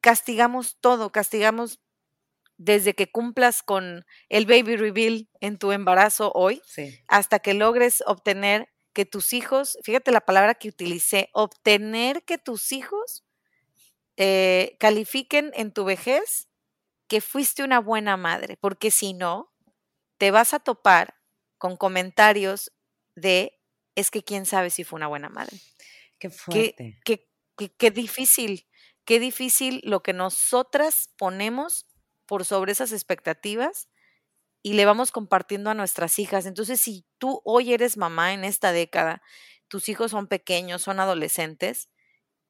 [0.00, 1.80] castigamos todo, castigamos
[2.56, 6.60] desde que cumplas con el baby reveal en tu embarazo hoy,
[7.08, 12.72] hasta que logres obtener que tus hijos, fíjate la palabra que utilicé, obtener que tus
[12.72, 13.24] hijos
[14.16, 16.48] eh, califiquen en tu vejez
[17.08, 19.52] que fuiste una buena madre, porque si no,
[20.18, 21.14] te vas a topar
[21.56, 22.72] con comentarios
[23.14, 23.59] de,
[24.00, 25.58] es que quién sabe si fue una buena madre.
[26.18, 27.00] Qué fuerte.
[27.04, 28.68] qué difícil,
[29.04, 31.86] qué difícil lo que nosotras ponemos
[32.26, 33.88] por sobre esas expectativas
[34.62, 36.46] y le vamos compartiendo a nuestras hijas.
[36.46, 39.22] Entonces, si tú hoy eres mamá en esta década,
[39.68, 41.88] tus hijos son pequeños, son adolescentes,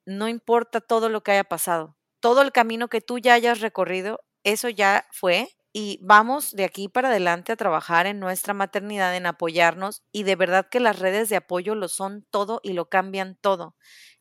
[0.07, 4.21] no importa todo lo que haya pasado, todo el camino que tú ya hayas recorrido,
[4.43, 9.27] eso ya fue y vamos de aquí para adelante a trabajar en nuestra maternidad, en
[9.27, 13.37] apoyarnos y de verdad que las redes de apoyo lo son todo y lo cambian
[13.41, 13.77] todo.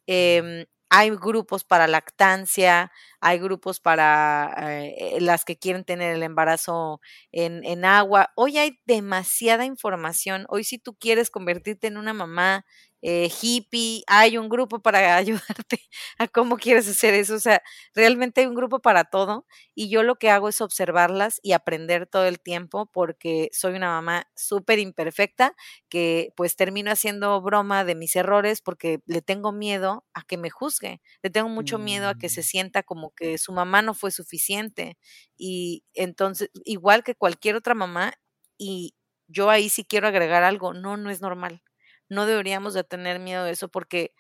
[0.08, 7.00] Eh, hay grupos para lactancia, hay grupos para eh, las que quieren tener el embarazo
[7.32, 8.32] en, en, agua.
[8.36, 10.46] Hoy hay demasiada información.
[10.50, 12.66] Hoy si tú quieres convertirte en una mamá
[13.02, 15.80] eh, hippie, hay un grupo para ayudarte
[16.18, 17.36] a cómo quieres hacer eso.
[17.36, 17.62] O sea,
[17.94, 22.08] realmente hay un grupo para todo y yo lo que hago es observarlas y aprender
[22.08, 25.56] todo el tiempo porque soy una mamá súper imperfecta
[25.90, 30.50] que pues termino haciendo broma de mis errores porque le tengo miedo a que me
[30.50, 32.44] juzgue, le tengo mucho miedo a que se mm.
[32.44, 34.98] sienta como que su mamá no fue suficiente
[35.38, 38.14] y entonces, igual que cualquier otra mamá,
[38.58, 38.96] y
[39.28, 41.62] yo ahí sí quiero agregar algo, no, no es normal
[42.10, 44.14] no deberíamos de tener miedo de eso porque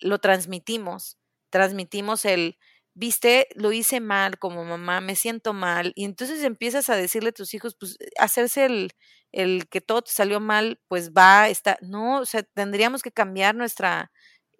[0.00, 1.18] lo transmitimos,
[1.50, 2.58] transmitimos el,
[2.94, 7.32] viste, lo hice mal como mamá, me siento mal, y entonces empiezas a decirle a
[7.32, 8.92] tus hijos, pues hacerse el,
[9.32, 13.54] el que todo te salió mal, pues va, está, no, o sea, tendríamos que cambiar
[13.54, 14.12] nuestra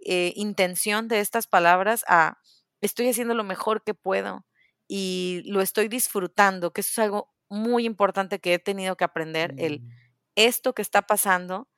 [0.05, 2.39] eh, intención de estas palabras a,
[2.81, 4.45] estoy haciendo lo mejor que puedo
[4.89, 9.55] y lo estoy disfrutando, que eso es algo muy importante que he tenido que aprender,
[9.59, 9.91] el, mm.
[10.37, 11.69] esto que está pasando,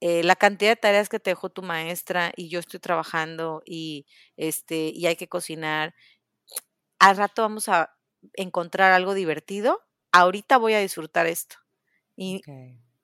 [0.00, 4.06] eh, la cantidad de tareas que te dejó tu maestra y yo estoy trabajando y,
[4.36, 5.94] este, y hay que cocinar,
[6.98, 7.94] al rato vamos a
[8.34, 9.82] encontrar algo divertido,
[10.12, 11.56] ahorita voy a disfrutar esto.
[12.16, 12.46] Y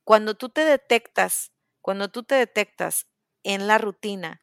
[0.05, 1.53] cuando tú te detectas,
[1.83, 3.07] cuando tú te detectas
[3.45, 4.43] en la rutina,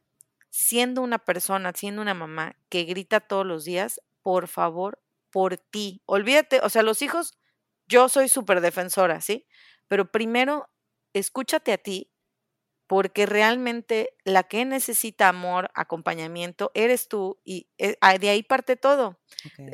[0.50, 6.02] siendo una persona, siendo una mamá que grita todos los días, por favor, por ti,
[6.06, 7.38] olvídate, o sea, los hijos,
[7.88, 9.48] yo soy súper defensora, ¿sí?
[9.88, 10.70] Pero primero,
[11.14, 12.11] escúchate a ti
[12.92, 19.18] porque realmente la que necesita amor, acompañamiento, eres tú y eh, de ahí parte todo.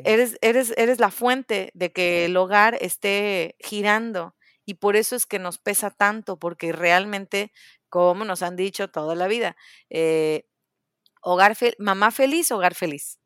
[0.04, 5.26] Eres, eres, eres la fuente de que el hogar esté girando y por eso es
[5.26, 7.50] que nos pesa tanto, porque realmente,
[7.88, 9.56] como nos han dicho toda la vida,
[9.90, 10.48] eh,
[11.20, 13.18] hogar mamá feliz, hogar feliz.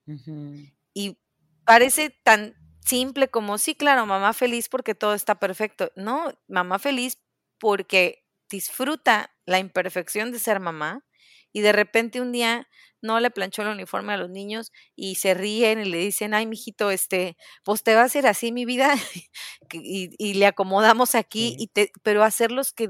[0.95, 1.19] Y
[1.67, 5.93] parece tan simple como, sí, claro, mamá feliz porque todo está perfecto.
[5.97, 7.19] No, mamá feliz
[7.59, 11.05] porque disfruta la imperfección de ser mamá
[11.53, 12.69] y de repente un día
[13.01, 16.47] no le planchó el uniforme a los niños y se ríen y le dicen, ay,
[16.47, 18.95] mijito, este, pues te va a hacer así mi vida
[19.73, 22.89] y, le acomodamos aquí, y te, pero hacerlos que,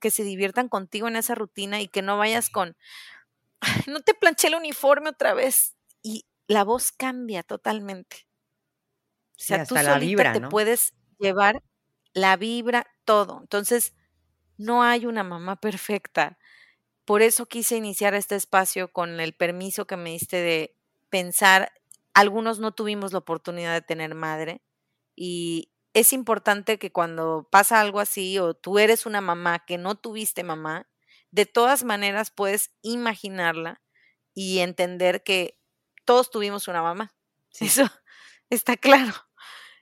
[0.00, 2.76] que se diviertan contigo en esa rutina y que no vayas con,
[3.86, 5.76] no te planché el uniforme otra vez.
[6.02, 8.26] Y la voz cambia totalmente.
[9.38, 11.62] O sea, tú solita te puedes llevar
[12.12, 13.40] la vibra, todo.
[13.40, 13.94] Entonces,
[14.56, 16.38] no hay una mamá perfecta.
[17.04, 20.76] Por eso quise iniciar este espacio con el permiso que me diste de
[21.10, 21.72] pensar.
[22.14, 24.62] Algunos no tuvimos la oportunidad de tener madre
[25.16, 29.94] y es importante que cuando pasa algo así o tú eres una mamá que no
[29.94, 30.88] tuviste mamá,
[31.30, 33.82] de todas maneras puedes imaginarla
[34.34, 35.58] y entender que
[36.04, 37.14] todos tuvimos una mamá.
[37.60, 37.84] Eso
[38.50, 39.12] está claro.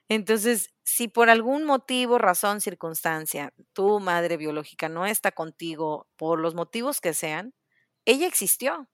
[0.09, 6.55] Entonces, si por algún motivo, razón, circunstancia, tu madre biológica no está contigo, por los
[6.55, 7.53] motivos que sean,
[8.05, 8.89] ella existió.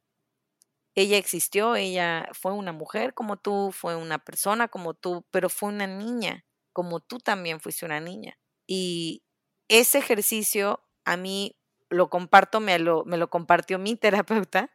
[0.95, 5.69] Ella existió, ella fue una mujer como tú, fue una persona como tú, pero fue
[5.69, 8.37] una niña, como tú también fuiste una niña.
[8.67, 9.23] Y
[9.67, 11.57] ese ejercicio a mí
[11.89, 14.71] lo comparto, me lo, me compartió mi terapeuta,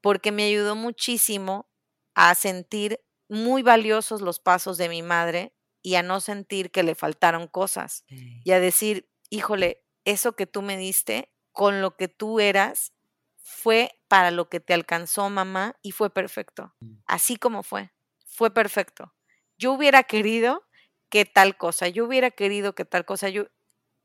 [0.00, 1.68] porque me ayudó muchísimo
[2.14, 6.94] a sentir muy valiosos los pasos de mi madre y a no sentir que le
[6.94, 12.40] faltaron cosas y a decir, híjole, eso que tú me diste con lo que tú
[12.40, 12.92] eras
[13.36, 16.74] fue para lo que te alcanzó mamá y fue perfecto.
[16.80, 16.98] Mm.
[17.06, 17.92] Así como fue,
[18.26, 19.14] fue perfecto.
[19.56, 20.66] Yo hubiera querido
[21.10, 23.48] que tal cosa, yo hubiera querido que tal cosa, yo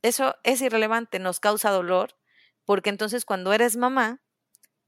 [0.01, 2.17] eso es irrelevante, nos causa dolor,
[2.65, 4.21] porque entonces cuando eres mamá,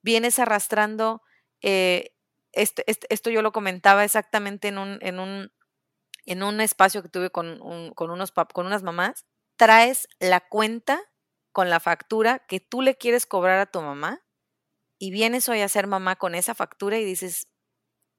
[0.01, 1.21] vienes arrastrando,
[1.61, 2.15] eh,
[2.51, 5.51] este, este, esto yo lo comentaba exactamente en un, en un
[6.25, 7.59] en un espacio que tuve con,
[7.93, 9.25] con, unos con unas mamás,
[9.57, 11.01] traes la cuenta
[11.51, 14.23] con la factura que tú le quieres cobrar a tu mamá
[14.99, 17.47] y vienes hoy a ser mamá con esa factura y dices,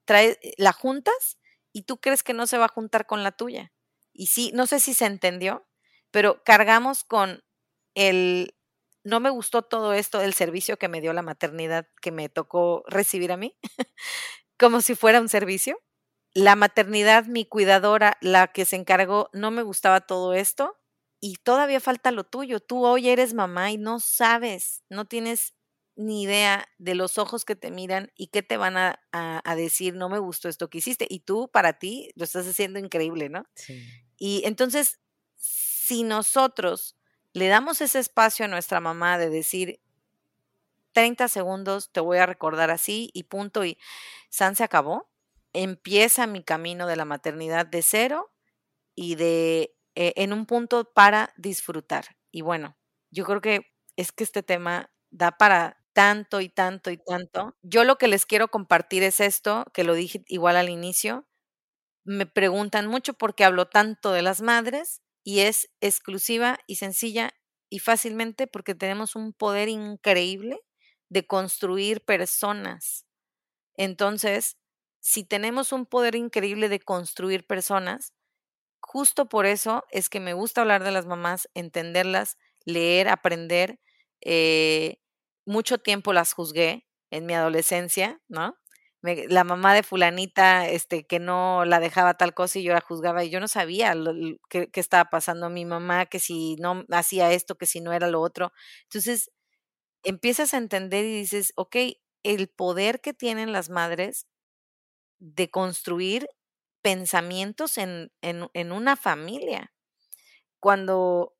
[0.05, 1.37] trae, eh, la juntas
[1.73, 3.73] y tú crees que no se va a juntar con la tuya.
[4.13, 5.67] Y sí, no sé si se entendió,
[6.11, 7.43] pero cargamos con
[7.95, 8.55] el,
[9.03, 12.83] no me gustó todo esto del servicio que me dio la maternidad que me tocó
[12.87, 13.57] recibir a mí,
[14.59, 15.79] como si fuera un servicio
[16.33, 20.77] la maternidad, mi cuidadora, la que se encargó, no me gustaba todo esto
[21.19, 22.59] y todavía falta lo tuyo.
[22.59, 25.53] Tú hoy eres mamá y no sabes, no tienes
[25.95, 28.99] ni idea de los ojos que te miran y qué te van a,
[29.55, 31.07] decir, no me gustó esto que hiciste.
[31.09, 33.47] Y tú, para ti, lo estás haciendo increíble, ¿no?
[33.55, 33.83] Sí.
[34.17, 34.99] Y entonces,
[35.35, 36.95] si nosotros
[37.33, 39.79] le damos ese espacio a nuestra mamá de decir,
[40.91, 43.77] 30 segundos, te voy a recordar así y punto, y
[44.29, 45.09] San se acabó,
[45.63, 48.31] empieza mi camino de la maternidad de cero
[48.95, 52.17] y de eh, en un punto para disfrutar.
[52.31, 52.77] Y bueno,
[53.11, 53.61] yo creo que
[53.97, 57.57] es que este tema da para tanto y tanto y tanto.
[57.63, 61.27] Yo lo que les quiero compartir es esto, que lo dije igual al inicio.
[62.05, 67.31] Me preguntan mucho por qué hablo tanto de las madres y es exclusiva y sencilla
[67.69, 70.59] y fácilmente porque tenemos un poder increíble
[71.09, 73.05] de construir personas.
[73.75, 74.57] Entonces,
[75.07, 78.13] si tenemos un poder increíble de construir personas,
[78.81, 83.79] justo por eso es que me gusta hablar de las mamás, entenderlas, leer, aprender.
[84.19, 84.97] Eh,
[85.45, 88.57] mucho tiempo las juzgué en mi adolescencia, ¿no?
[89.29, 93.23] la mamá de fulanita, este, que no la dejaba tal cosa y yo la juzgaba
[93.23, 93.95] y yo no sabía
[94.49, 95.49] qué, qué, estaba pasando.
[95.49, 98.51] Mi mamá, que si no hacía esto, que si no era lo otro.
[98.83, 99.31] Entonces,
[100.03, 101.77] empiezas a entender y dices, ok,
[102.23, 104.27] el poder que tienen las madres
[105.19, 106.27] de construir
[106.81, 109.73] pensamientos en, en, una familia.
[110.59, 111.35] Cuando,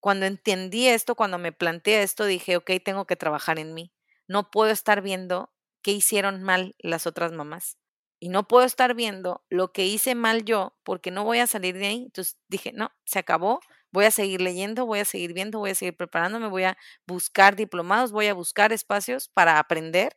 [0.00, 3.92] cuando entendí esto, cuando me planteé esto, dije, ok, tengo que trabajar en mí.
[4.26, 5.52] No puedo estar viendo
[5.82, 7.78] qué hicieron mal las otras mamás.
[8.20, 11.76] Y no puedo estar viendo lo que hice mal yo porque no voy a salir
[11.78, 12.02] de ahí.
[12.06, 13.60] Entonces dije, no, se acabó.
[13.90, 16.76] Voy a seguir leyendo, voy a seguir viendo, voy a seguir preparándome, voy a
[17.06, 20.16] buscar diplomados, voy a buscar espacios para aprender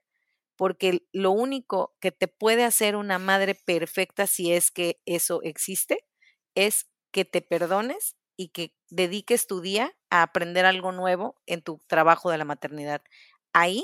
[0.62, 6.06] porque lo único que te puede hacer una madre perfecta, si es que eso existe,
[6.54, 11.80] es que te perdones y que dediques tu día a aprender algo nuevo en tu
[11.88, 13.02] trabajo de la maternidad.
[13.54, 13.84] Ahí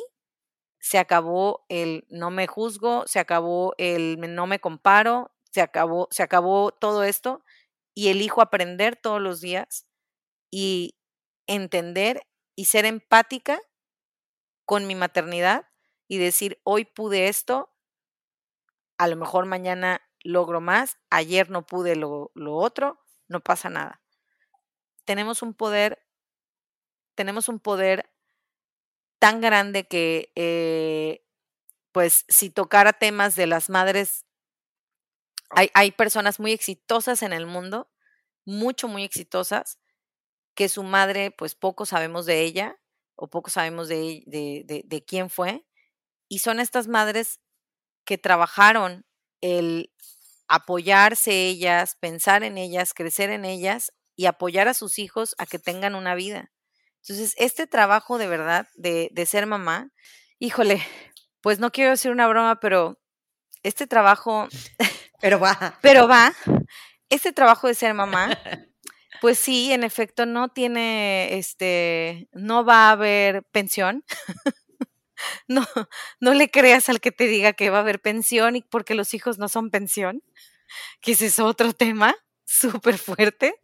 [0.80, 6.22] se acabó el no me juzgo, se acabó el no me comparo, se acabó, se
[6.22, 7.44] acabó todo esto
[7.96, 9.88] y elijo aprender todos los días
[10.52, 10.96] y
[11.48, 13.60] entender y ser empática
[14.66, 15.67] con mi maternidad
[16.08, 17.72] y decir, hoy pude esto,
[18.98, 24.02] a lo mejor mañana logro más, ayer no pude lo, otro, no pasa nada.
[25.06, 26.00] Tenemos un poder,
[27.16, 28.10] tenemos un poder
[29.20, 31.24] tan grande que, eh,
[31.94, 34.26] pues, si tocara temas de las madres,
[35.50, 37.90] hay, hay personas muy exitosas en el mundo,
[38.46, 39.80] mucho, muy exitosas,
[40.56, 42.80] que su madre, pues poco sabemos de ella
[43.18, 45.67] o poco sabemos de, de, de, de quién fue.
[46.28, 47.40] Y son estas madres
[48.06, 49.06] que trabajaron
[49.42, 49.92] el
[50.48, 55.60] apoyarse ellas, pensar en ellas, crecer en ellas y apoyar a sus hijos a que
[55.60, 56.52] tengan una vida.
[57.02, 59.92] Entonces, este trabajo de verdad de, de ser mamá,
[60.40, 60.82] híjole,
[61.42, 63.00] pues no quiero decir una broma, pero
[63.64, 64.48] este trabajo...
[65.20, 65.80] Pero va.
[65.82, 66.34] Pero va.
[67.10, 68.38] Este trabajo de ser mamá,
[69.22, 74.04] pues sí, en efecto, no tiene, este, no va a haber pensión.
[75.48, 75.66] No,
[76.20, 79.14] no le creas al que te diga que va a haber pensión y porque los
[79.14, 80.24] hijos no son pensión,
[81.02, 82.16] que ese es otro tema
[82.46, 83.56] súper fuerte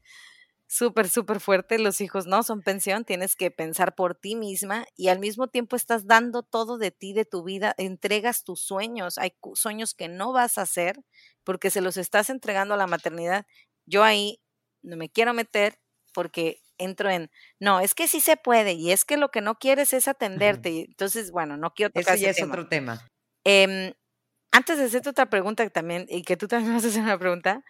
[0.73, 1.77] súper, súper fuerte.
[1.77, 5.75] Los hijos no son pensión, tienes que pensar por ti misma y al mismo tiempo
[5.75, 9.19] estás dando todo de ti, de tu vida, entregas tus sueños.
[9.19, 10.99] Hay sueños que no vas a hacer
[11.43, 13.45] porque se los estás entregando a la maternidad.
[13.85, 14.41] Yo ahí
[14.81, 15.79] no me quiero meter
[16.13, 19.55] porque entro en, no, es que sí se puede y es que lo que no
[19.55, 20.85] quieres es atenderte.
[20.87, 23.05] Entonces, bueno, no quiero tocar Eso ya es otro tema.
[23.45, 23.93] Eh,
[24.51, 27.17] antes de hacerte otra pregunta también, y que tú también me vas a hacer una
[27.17, 27.63] pregunta,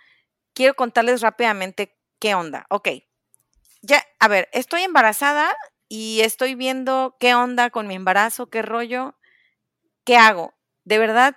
[0.54, 2.66] quiero contarles rápidamente ¿qué onda?
[2.70, 2.88] Ok,
[3.82, 5.54] ya, a ver, estoy embarazada
[5.90, 9.18] y estoy viendo qué onda con mi embarazo, qué rollo,
[10.06, 10.54] ¿qué hago?
[10.86, 11.36] De verdad,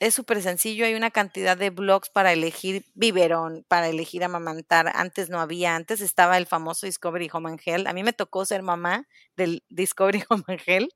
[0.00, 4.90] es súper sencillo, hay una cantidad de blogs para elegir biberón, para elegir amamantar.
[4.94, 7.86] Antes no había, antes estaba el famoso Discovery Home and.
[7.86, 10.88] A mí me tocó ser mamá del Discovery Home and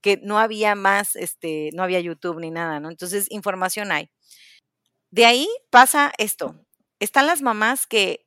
[0.00, 2.90] que no había más, este, no había YouTube ni nada, ¿no?
[2.90, 4.10] Entonces, información hay.
[5.10, 6.64] De ahí pasa esto.
[7.00, 8.26] Están las mamás que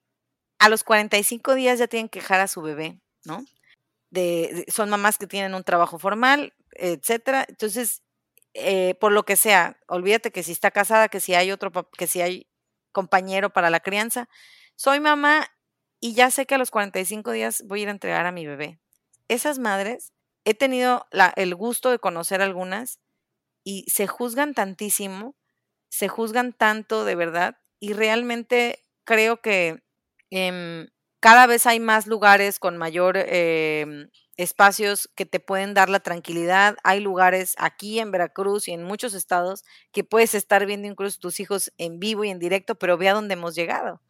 [0.60, 3.46] a los 45 días ya tienen que dejar a su bebé, ¿no?
[4.68, 7.46] Son mamás que tienen un trabajo formal, etcétera.
[7.48, 8.04] Entonces,
[8.58, 12.08] eh, por lo que sea, olvídate que si está casada, que si hay otro, que
[12.08, 12.48] si hay
[12.92, 14.30] compañero para la crianza.
[14.76, 15.48] Soy mamá
[16.00, 18.46] y ya sé que a los 45 días voy a ir a entregar a mi
[18.46, 18.80] bebé.
[19.28, 20.14] Esas madres,
[20.46, 21.06] he tenido
[21.36, 23.00] el gusto de conocer algunas
[23.64, 25.36] y se juzgan tantísimo,
[25.90, 29.84] se juzgan tanto de verdad y realmente creo que
[30.30, 30.88] Em,
[31.20, 36.78] cada vez hay más lugares con mayor em, espacios que te pueden dar la tranquilidad.
[36.84, 41.40] Hay lugares aquí en Veracruz y en muchos estados que puedes estar viendo incluso tus
[41.40, 44.02] hijos en vivo y en directo, pero ve a dónde hemos llegado.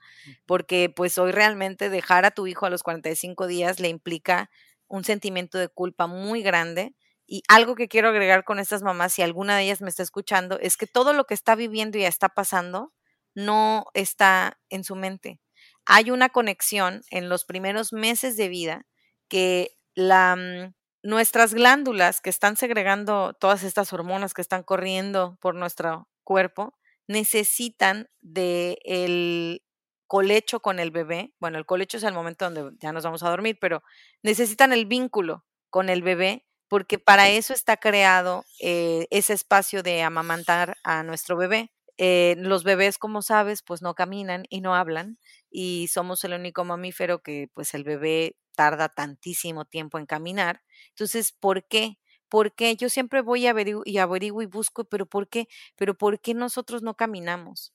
[0.45, 4.49] Porque pues hoy realmente dejar a tu hijo a los 45 días le implica
[4.88, 6.93] un sentimiento de culpa muy grande.
[7.26, 10.60] Y algo que quiero agregar con estas mamás, si alguna de ellas me está escuchando,
[10.60, 12.93] es que todo lo que está viviendo y está pasando
[13.34, 15.39] no está en su mente
[15.88, 18.85] hay una conexión en los primeros meses de vida
[19.29, 20.73] que la, mm,
[21.03, 26.75] nuestras glándulas que están segregando todas estas hormonas que están corriendo por nuestro cuerpo
[27.07, 29.63] necesitan del el
[30.07, 31.33] colecho con el bebé.
[31.39, 33.83] Bueno, el colecho es el momento donde ya nos vamos a dormir, pero
[34.23, 40.01] necesitan el vínculo con el bebé porque para eso está creado eh, ese espacio de
[40.03, 41.71] amamantar a nuestro bebé.
[41.97, 45.17] Eh, los bebés, como sabes, pues no caminan y no hablan
[45.50, 50.64] y somos el único mamífero que pues el bebé tarda tantísimo tiempo en caminar.
[50.89, 52.00] Entonces, ¿por qué?
[52.30, 52.76] ¿Por qué?
[52.76, 53.43] Yo siempre voy
[53.86, 55.48] y averiguo y busco, pero ¿por qué?
[55.76, 57.74] Pero ¿por qué nosotros no caminamos?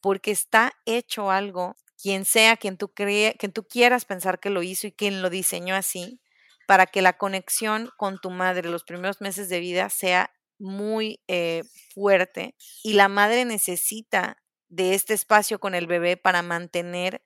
[0.00, 4.86] Porque está hecho algo, quien sea, quien tú, quien tú quieras pensar que lo hizo
[4.86, 6.20] y quien lo diseñó así,
[6.66, 11.62] para que la conexión con tu madre los primeros meses de vida sea muy eh,
[11.94, 17.22] fuerte y la madre necesita de este espacio con el bebé para mantener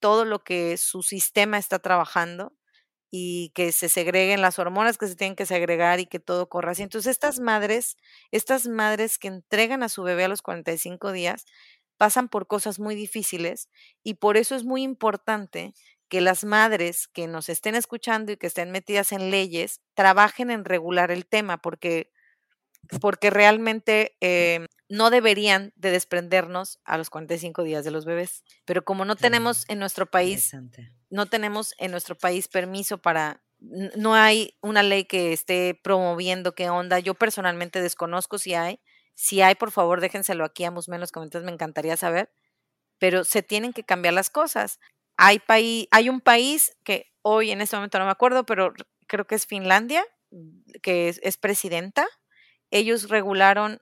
[0.00, 2.52] todo lo que su sistema está trabajando
[3.10, 6.72] y que se segreguen las hormonas que se tienen que segregar y que todo corra
[6.72, 6.82] así.
[6.82, 7.96] Entonces, estas madres,
[8.32, 11.46] estas madres que entregan a su bebé a los 45 días,
[11.96, 13.70] pasan por cosas muy difíciles
[14.02, 15.72] y por eso es muy importante
[16.08, 20.64] que las madres que nos estén escuchando y que estén metidas en leyes trabajen en
[20.64, 22.10] regular el tema, porque
[23.00, 28.44] porque realmente eh, no deberían de desprendernos a los 45 días de los bebés.
[28.64, 30.52] Pero como no tenemos en nuestro país,
[31.10, 36.70] no tenemos en nuestro país permiso para, no hay una ley que esté promoviendo qué
[36.70, 36.98] onda.
[36.98, 38.80] Yo personalmente desconozco si hay.
[39.14, 42.30] Si hay, por favor, déjenselo aquí a menos los comentarios, me encantaría saber.
[42.98, 44.78] Pero se tienen que cambiar las cosas.
[45.16, 45.40] Hay,
[45.90, 48.74] hay un país que hoy en este momento no me acuerdo, pero
[49.06, 50.04] creo que es Finlandia,
[50.82, 52.06] que es presidenta
[52.78, 53.80] ellos regularon,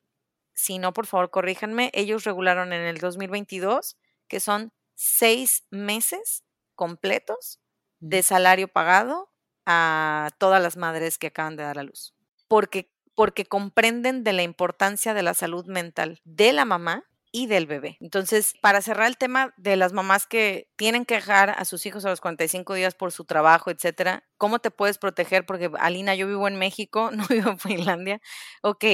[0.54, 3.96] si no, por favor, corríjanme, ellos regularon en el 2022
[4.28, 7.60] que son seis meses completos
[8.00, 9.30] de salario pagado
[9.66, 12.14] a todas las madres que acaban de dar a luz,
[12.48, 17.04] porque, porque comprenden de la importancia de la salud mental de la mamá
[17.36, 17.96] y del bebé.
[18.00, 22.04] Entonces, para cerrar el tema de las mamás que tienen que dejar a sus hijos
[22.04, 25.44] a los 45 días por su trabajo, etcétera, ¿cómo te puedes proteger?
[25.44, 28.20] Porque, Alina, yo vivo en México, no vivo en Finlandia.
[28.62, 28.84] Ok,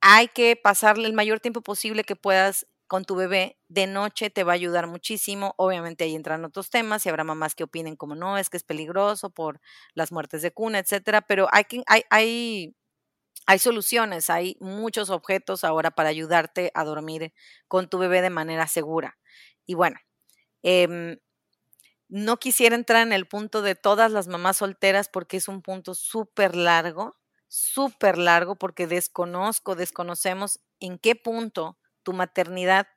[0.00, 4.44] hay que pasarle el mayor tiempo posible que puedas con tu bebé de noche te
[4.44, 5.54] va a ayudar muchísimo.
[5.58, 8.62] Obviamente ahí entran otros temas y habrá mamás que opinen como no, es que es
[8.64, 9.60] peligroso por
[9.94, 12.76] las muertes de cuna, etcétera, pero hay, hay, hay,
[13.46, 17.32] hay soluciones, hay muchos objetos ahora para ayudarte a dormir
[17.68, 19.18] con tu bebé de manera segura.
[19.66, 19.98] Y bueno,
[20.62, 21.18] em,
[22.08, 25.94] no quisiera entrar en el punto de todas las mamás solteras porque es un punto
[25.94, 27.16] súper largo,
[27.48, 32.88] súper largo porque desconozco, desconocemos en qué punto tu maternidad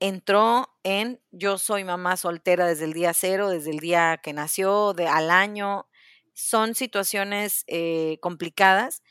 [0.00, 4.94] entró en yo soy mamá soltera desde el día cero, desde el día que nació,
[4.94, 5.86] de, al año.
[6.32, 9.02] Son situaciones eh, complicadas.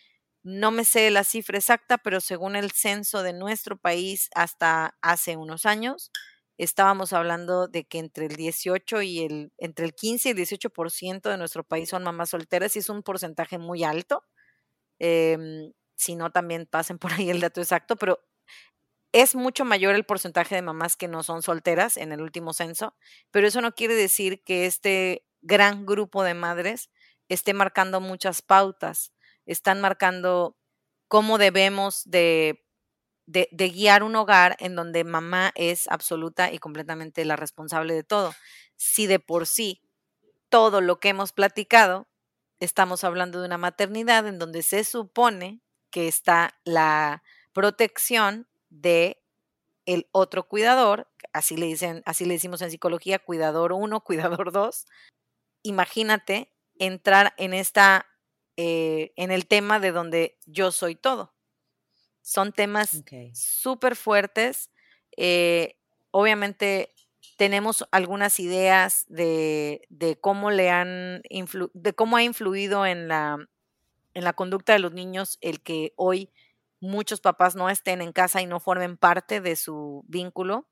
[0.43, 5.35] No me sé la cifra exacta, pero según el censo de nuestro país hasta hace
[5.37, 6.11] unos años,
[6.57, 11.29] estábamos hablando de que entre el 18 y el, entre el 15 y el 18%
[11.29, 14.23] de nuestro país son mamás solteras y es un porcentaje muy alto.
[14.99, 18.19] Em, si no, también pasen por ahí el dato exacto, pero
[19.11, 22.95] es mucho mayor el porcentaje de mamás que no son solteras en el último censo,
[23.31, 26.89] pero eso no quiere decir que este gran grupo de madres
[27.29, 29.13] esté marcando muchas pautas,
[29.51, 30.55] están marcando
[31.07, 32.63] cómo debemos de,
[33.25, 38.33] guiar un hogar en donde mamá es absoluta y completamente la responsable de todo.
[38.75, 39.81] Si de por sí
[40.49, 42.07] todo lo que hemos platicado,
[42.59, 47.23] estamos hablando de una maternidad en donde se supone que está la
[47.53, 49.23] protección de
[49.85, 54.85] el otro cuidador, así le dicen, así le decimos en psicología, cuidador 1, cuidador 2.
[55.63, 58.05] Imagínate entrar en esta,
[58.61, 61.33] eh, en el tema de donde yo soy todo.
[62.21, 63.01] Son temas
[63.33, 64.69] súper fuertes.
[65.15, 65.77] Eh,
[66.11, 66.93] obviamente
[67.37, 71.21] tenemos algunas ideas de, de cómo le han
[71.73, 73.37] de cómo ha influido en la,
[74.13, 76.29] en la conducta de los niños el que hoy
[76.81, 80.67] muchos papás no estén en casa y no formen parte de su vínculo.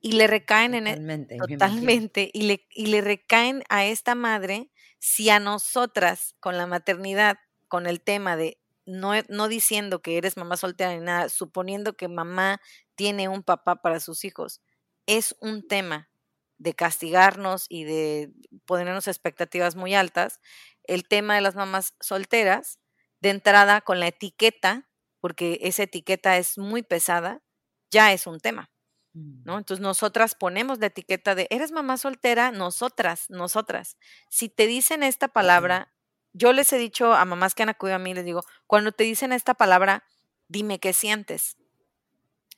[0.00, 4.70] Y le recaen en e totalmente y le, y le recaen a esta madre
[5.00, 7.38] si a nosotras con la maternidad,
[7.68, 12.08] con el tema de no, no diciendo que eres mamá soltera ni nada, suponiendo que
[12.08, 12.60] mamá
[12.96, 14.60] tiene un papá para sus hijos,
[15.06, 16.10] es un tema
[16.58, 18.32] de castigarnos y de
[18.66, 20.40] ponernos expectativas muy altas.
[20.84, 22.78] El tema de las mamás solteras,
[23.20, 24.90] de entrada con la etiqueta
[25.20, 27.42] porque esa etiqueta es muy pesada,
[27.90, 28.70] ya es un tema.
[29.12, 29.54] ¿No?
[29.54, 29.58] Mm.
[29.58, 33.96] Entonces nosotras ponemos la etiqueta de, eres mamá soltera, nosotras, nosotras.
[34.28, 35.92] Si te dicen esta palabra,
[36.32, 39.04] yo les he dicho a mamás que han acudido a mí, les digo, cuando te
[39.04, 40.04] dicen esta palabra,
[40.48, 41.56] dime qué sientes.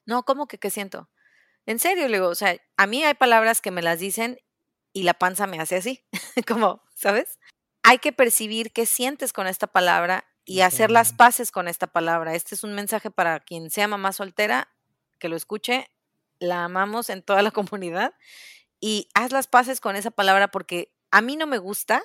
[0.04, 1.08] No, ¿cómo que qué siento?
[1.64, 4.38] En serio, le digo, o sea, a mí hay palabras que me las dicen
[4.92, 6.04] y la panza me hace así,
[6.46, 7.38] como, ¿sabes?
[7.82, 12.34] Hay que percibir qué sientes con esta palabra y hacer las paces con esta palabra.
[12.34, 14.68] Este es un mensaje para quien sea mamá soltera,
[15.18, 15.88] que lo escuche,
[16.42, 18.14] la amamos en toda la comunidad
[18.80, 22.02] y haz las paces con esa palabra porque a mí no me gusta,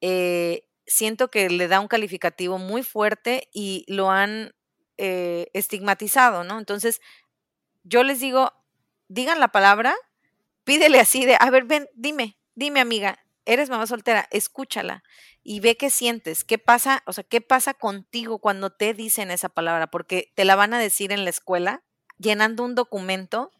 [0.00, 4.54] eh, siento que le da un calificativo muy fuerte y lo han
[4.98, 6.58] eh, estigmatizado, ¿no?
[6.58, 7.00] Entonces,
[7.84, 8.52] yo les digo,
[9.08, 9.94] digan la palabra,
[10.64, 15.02] pídele así de, a ver, ven, dime, dime amiga, eres mamá soltera, escúchala
[15.42, 19.48] y ve qué sientes, qué pasa, o sea, qué pasa contigo cuando te dicen esa
[19.48, 21.82] palabra, porque te la van a decir en la escuela,
[22.18, 23.50] llenando un documento,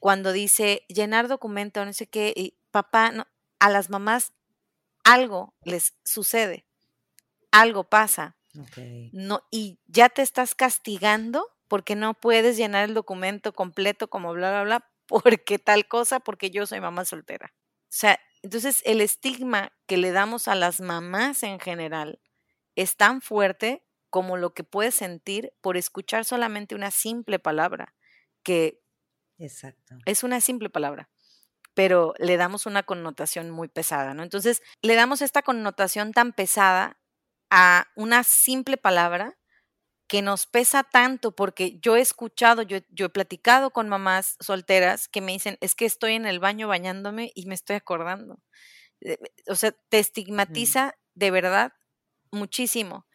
[0.00, 3.26] cuando dice llenar documento, no sé qué, y papá, no,
[3.58, 4.32] a las mamás
[5.04, 6.66] algo les sucede,
[7.50, 8.36] algo pasa.
[9.12, 14.50] No, y ya te estás castigando porque no puedes llenar el documento completo como bla,
[14.50, 17.54] bla, bla, porque tal cosa, porque yo soy mamá soltera.
[17.54, 22.20] O sea, entonces, el estigma que le damos a las mamás en general
[22.74, 27.94] es tan fuerte como lo que puedes sentir por escuchar solamente una simple palabra,
[28.42, 28.82] que
[29.38, 29.96] Exacto.
[30.06, 31.10] es una simple palabra,
[31.74, 34.22] pero le damos una connotación muy pesada, ¿no?
[34.22, 36.98] Entonces, le damos esta connotación tan pesada
[37.50, 39.38] a una simple palabra
[40.08, 45.08] que nos pesa tanto, porque yo he escuchado, yo, yo, he platicado con mamás solteras
[45.08, 48.42] que me dicen, es que estoy en el baño bañándome y me estoy acordando.
[49.00, 49.16] Eh,
[49.48, 51.72] o sea, te estigmatiza de verdad
[52.30, 53.06] muchísimo.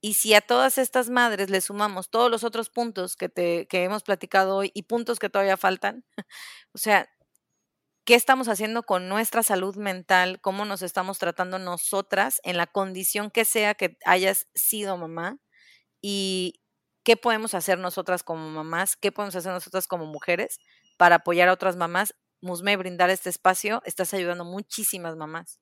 [0.00, 3.84] Y si a todas estas madres le sumamos todos los otros puntos que, te, que
[3.84, 6.04] hemos platicado hoy y puntos que todavía faltan,
[6.72, 7.08] o sea,
[8.06, 13.30] qué estamos haciendo con nuestra salud mental, cómo nos estamos tratando nosotras en la condición
[13.30, 15.38] que sea que hayas sido mamá
[16.00, 16.62] y
[17.04, 20.60] qué podemos hacer nosotras como mamás, qué podemos hacer nosotras como mujeres
[20.96, 22.14] para apoyar a otras mamás.
[22.40, 25.58] Musme, brindar este espacio, estás ayudando muchísimas mamás.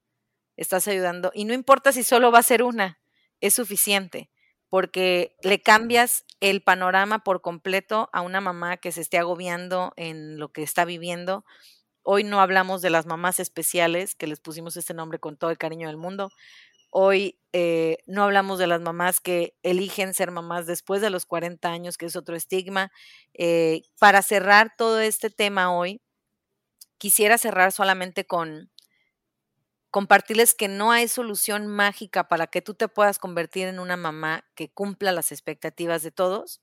[0.56, 3.00] Estás ayudando, y no importa si solo va a ser una,
[3.40, 4.30] es suficiente,
[4.68, 10.38] porque le cambias el panorama por completo a una mamá que se esté agobiando en
[10.38, 11.44] lo que está viviendo.
[12.02, 15.58] Hoy no hablamos de las mamás especiales, que les pusimos este nombre con todo el
[15.58, 16.30] cariño del mundo.
[16.90, 21.68] Hoy eh, no hablamos de las mamás que eligen ser mamás después de los 40
[21.70, 22.92] años, que es otro estigma.
[23.32, 26.00] Eh, para cerrar todo este tema hoy,
[26.98, 28.70] quisiera cerrar solamente con
[29.94, 34.44] compartirles que no hay solución mágica para que tú te puedas convertir en una mamá
[34.56, 36.60] que cumpla las expectativas de todos.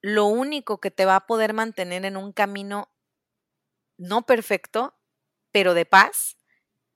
[0.00, 2.92] Lo único que te va a poder mantener en un camino
[3.98, 4.98] no perfecto,
[5.52, 6.36] pero de paz,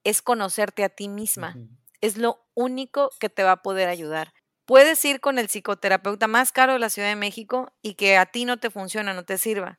[0.03, 1.55] es conocerte a ti misma.
[2.01, 4.35] Es lo único que te va a poder ayudar.
[4.65, 8.27] Puedes ir con el psicoterapeuta más caro de la Ciudad de México y que a
[8.27, 9.79] ti no te funciona, no te sirva.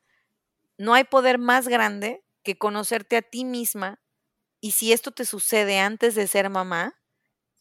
[0.78, 3.99] No hay poder más grande que conocerte a ti misma
[4.62, 6.95] y si esto te sucede antes de ser mamá,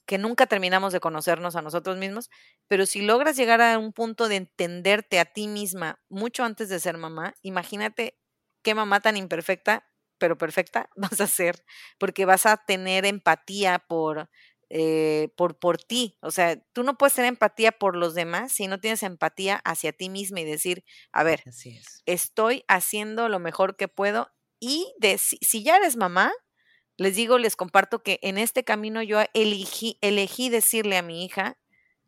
[0.09, 2.31] que nunca terminamos de conocernos a nosotros mismos,
[2.67, 6.81] pero si logras llegar a un punto de entenderte a ti misma mucho antes de
[6.81, 8.19] ser mamá, imagínate
[8.63, 9.87] qué mamá tan imperfecta,
[10.19, 11.63] pero perfecta vas a ser,
[11.99, 14.31] porque vas a tener empatía por,
[14.71, 16.17] eh, por, por ti.
[16.23, 19.93] O sea, tú no puedes tener empatía por los demás si no tienes empatía hacia
[19.93, 21.45] ti misma y decir, a ver,
[22.07, 26.33] estoy haciendo lo mejor que puedo y de, si ya eres mamá,
[26.99, 31.57] les digo, les comparto que en este camino yo elegí, elegí decirle a mi hija,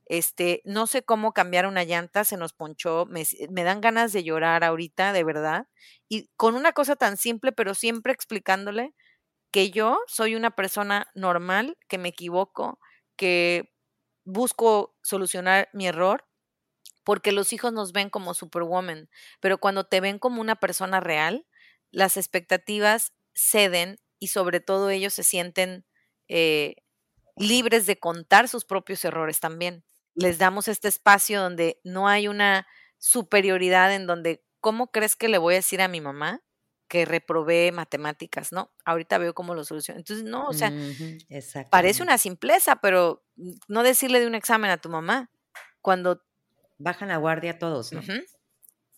[0.07, 4.24] este, no sé cómo cambiar una llanta, se nos ponchó, me, me, dan ganas de
[4.24, 5.68] llorar ahorita, de verdad,
[6.09, 8.93] y con una cosa tan simple, pero siempre explicándole
[9.53, 12.80] que yo soy una persona normal, que me equivoco,
[13.14, 13.72] que
[14.24, 16.26] busco solucionar mi error,
[17.05, 21.47] porque los hijos nos ven como superwoman, pero cuando te ven como una persona real,
[21.93, 25.85] las expectativas ceden y sobre todo ellos se sienten
[26.29, 26.77] eh,
[27.37, 29.85] libres de contar sus propios errores también.
[30.14, 32.66] Les damos este espacio donde no hay una
[32.99, 36.43] superioridad en donde, ¿cómo crees que le voy a decir a mi mamá
[36.87, 38.53] que reprobé matemáticas?
[38.53, 39.99] No, ahorita veo cómo lo soluciono.
[39.99, 40.71] Entonces, no, o sea,
[41.71, 43.25] parece una simpleza, pero
[43.68, 45.31] no decirle de un examen a tu mamá.
[45.81, 46.23] Cuando...
[46.79, 48.03] Bajan la guardia todos, ¿no?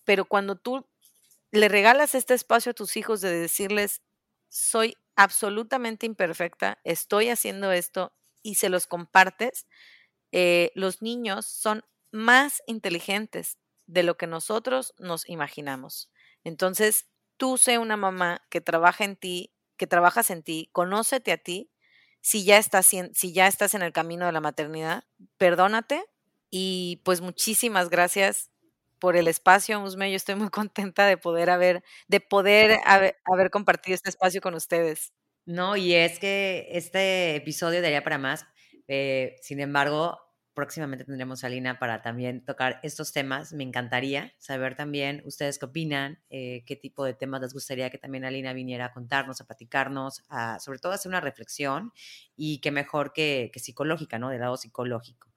[0.05, 0.87] Pero cuando tú
[1.53, 4.01] le regalas este espacio a tus hijos de decirles,
[4.49, 9.66] soy absolutamente imperfecta, estoy haciendo esto y se los compartes,
[10.32, 16.10] eh, los niños son más inteligentes de lo que nosotros nos imaginamos.
[16.44, 21.38] Entonces, tú sé una mamá que trabaja en ti, que trabajas en ti, conócete a
[21.38, 21.70] ti.
[22.20, 25.04] Si ya estás, si ya estás en el camino de la maternidad,
[25.38, 26.04] perdónate
[26.50, 28.51] y pues muchísimas gracias
[29.03, 30.12] por el espacio, Musme.
[30.12, 35.12] Yo estoy muy contenta de poder haber, de poder haber, compartido este espacio con ustedes.
[35.44, 38.46] No, y es que este episodio daría para más.
[38.86, 40.20] Eh, sin embargo,
[40.55, 43.53] próximamente tendremos a Lina para también tocar estos temas.
[43.53, 47.98] Me encantaría saber también ustedes qué opinan, eh, qué tipo de temas les gustaría que
[47.98, 50.22] también Alina viniera a contarnos, a platicarnos,
[50.61, 51.92] sobre todo hacer una reflexión
[52.36, 54.28] y qué mejor que, que psicológica, ¿no?
[54.28, 55.32] Del lado psicológico.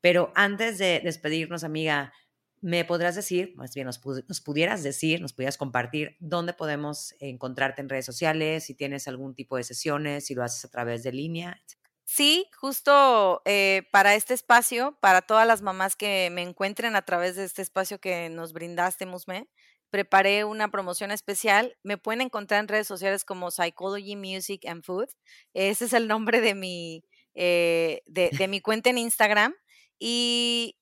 [0.00, 2.12] Pero antes de despedirnos, amiga,
[2.60, 7.88] ¿Me podrás decir, más bien nos, pudieras decir, nos pudieras compartir dónde podemos encontrarte en
[7.88, 11.62] redes sociales, si tienes algún tipo de sesiones, si lo haces a través de línea?
[12.04, 17.36] Sí, justo eh, para este espacio, para todas las mamás que me encuentren a través
[17.36, 19.46] de este espacio que nos brindaste, Musme,
[19.90, 21.76] preparé una promoción especial.
[21.82, 25.08] Me pueden encontrar en redes sociales como Psychology, Music and Food.
[25.54, 27.04] Ese es el nombre de mi,
[27.34, 29.54] eh, de, de mi cuenta en Instagram.
[29.98, 30.78] Y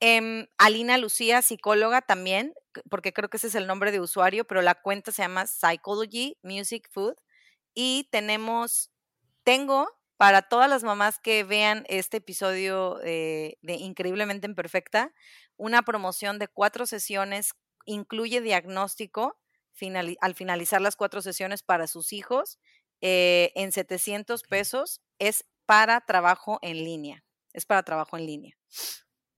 [0.00, 2.54] Em, Alina Lucía, psicóloga también,
[2.90, 6.38] porque creo que ese es el nombre de usuario, pero la cuenta se llama Psychology
[6.42, 7.16] Music Food.
[7.74, 8.90] Y tenemos,
[9.44, 15.12] tengo para todas las mamás que vean este episodio de Increíblemente Imperfecta,
[15.56, 19.38] una promoción de cuatro sesiones, incluye diagnóstico
[20.20, 22.58] al finalizar las cuatro sesiones para sus hijos
[23.00, 25.00] eh, en 700 pesos.
[25.18, 27.24] Es para trabajo en línea.
[27.52, 28.56] Es para trabajo en línea.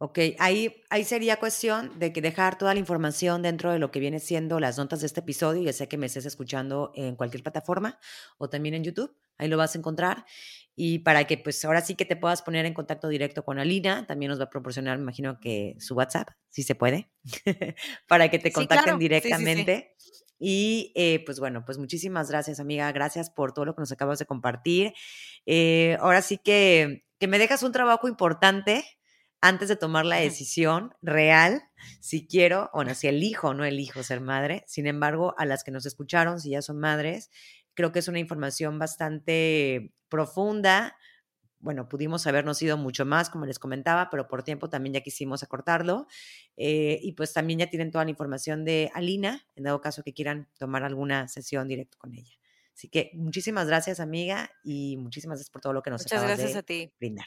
[0.01, 3.99] Ok, ahí, ahí sería cuestión de que dejar toda la información dentro de lo que
[3.99, 7.43] viene siendo las notas de este episodio, ya sea que me estés escuchando en cualquier
[7.43, 7.99] plataforma
[8.39, 10.25] o también en YouTube, ahí lo vas a encontrar.
[10.77, 14.07] Y para que pues ahora sí que te puedas poner en contacto directo con Alina,
[14.07, 17.11] también nos va a proporcionar, me imagino que su WhatsApp, si se puede,
[18.07, 19.97] para que te contacten directamente.
[20.39, 22.93] Y eh, pues bueno, pues muchísimas gracias, amiga.
[22.93, 24.93] Gracias por todo lo que nos acabas de compartir.
[25.45, 28.85] Eh, ahora sí que, que me dejas un trabajo importante
[29.41, 31.63] antes de tomar la decisión real,
[32.01, 34.65] si quiero, bueno, si elijo o no elijo ser madre.
[34.67, 37.31] Sin embargo, a las que nos escucharon, si ya son madres,
[37.75, 40.97] creo que es una información bastante profunda.
[41.61, 45.43] Bueno, pudimos habernos ido mucho más, como les comentaba, pero por tiempo también ya quisimos
[45.43, 46.07] acortarlo.
[46.57, 50.15] Eh, y pues también ya tienen toda la información de Alina, en dado caso que
[50.15, 52.35] quieran tomar alguna sesión directo con ella.
[52.75, 56.53] Así que muchísimas gracias, amiga, y muchísimas gracias por todo lo que nos Muchas gracias
[56.53, 56.93] de a ti.
[57.01, 57.27] brindar.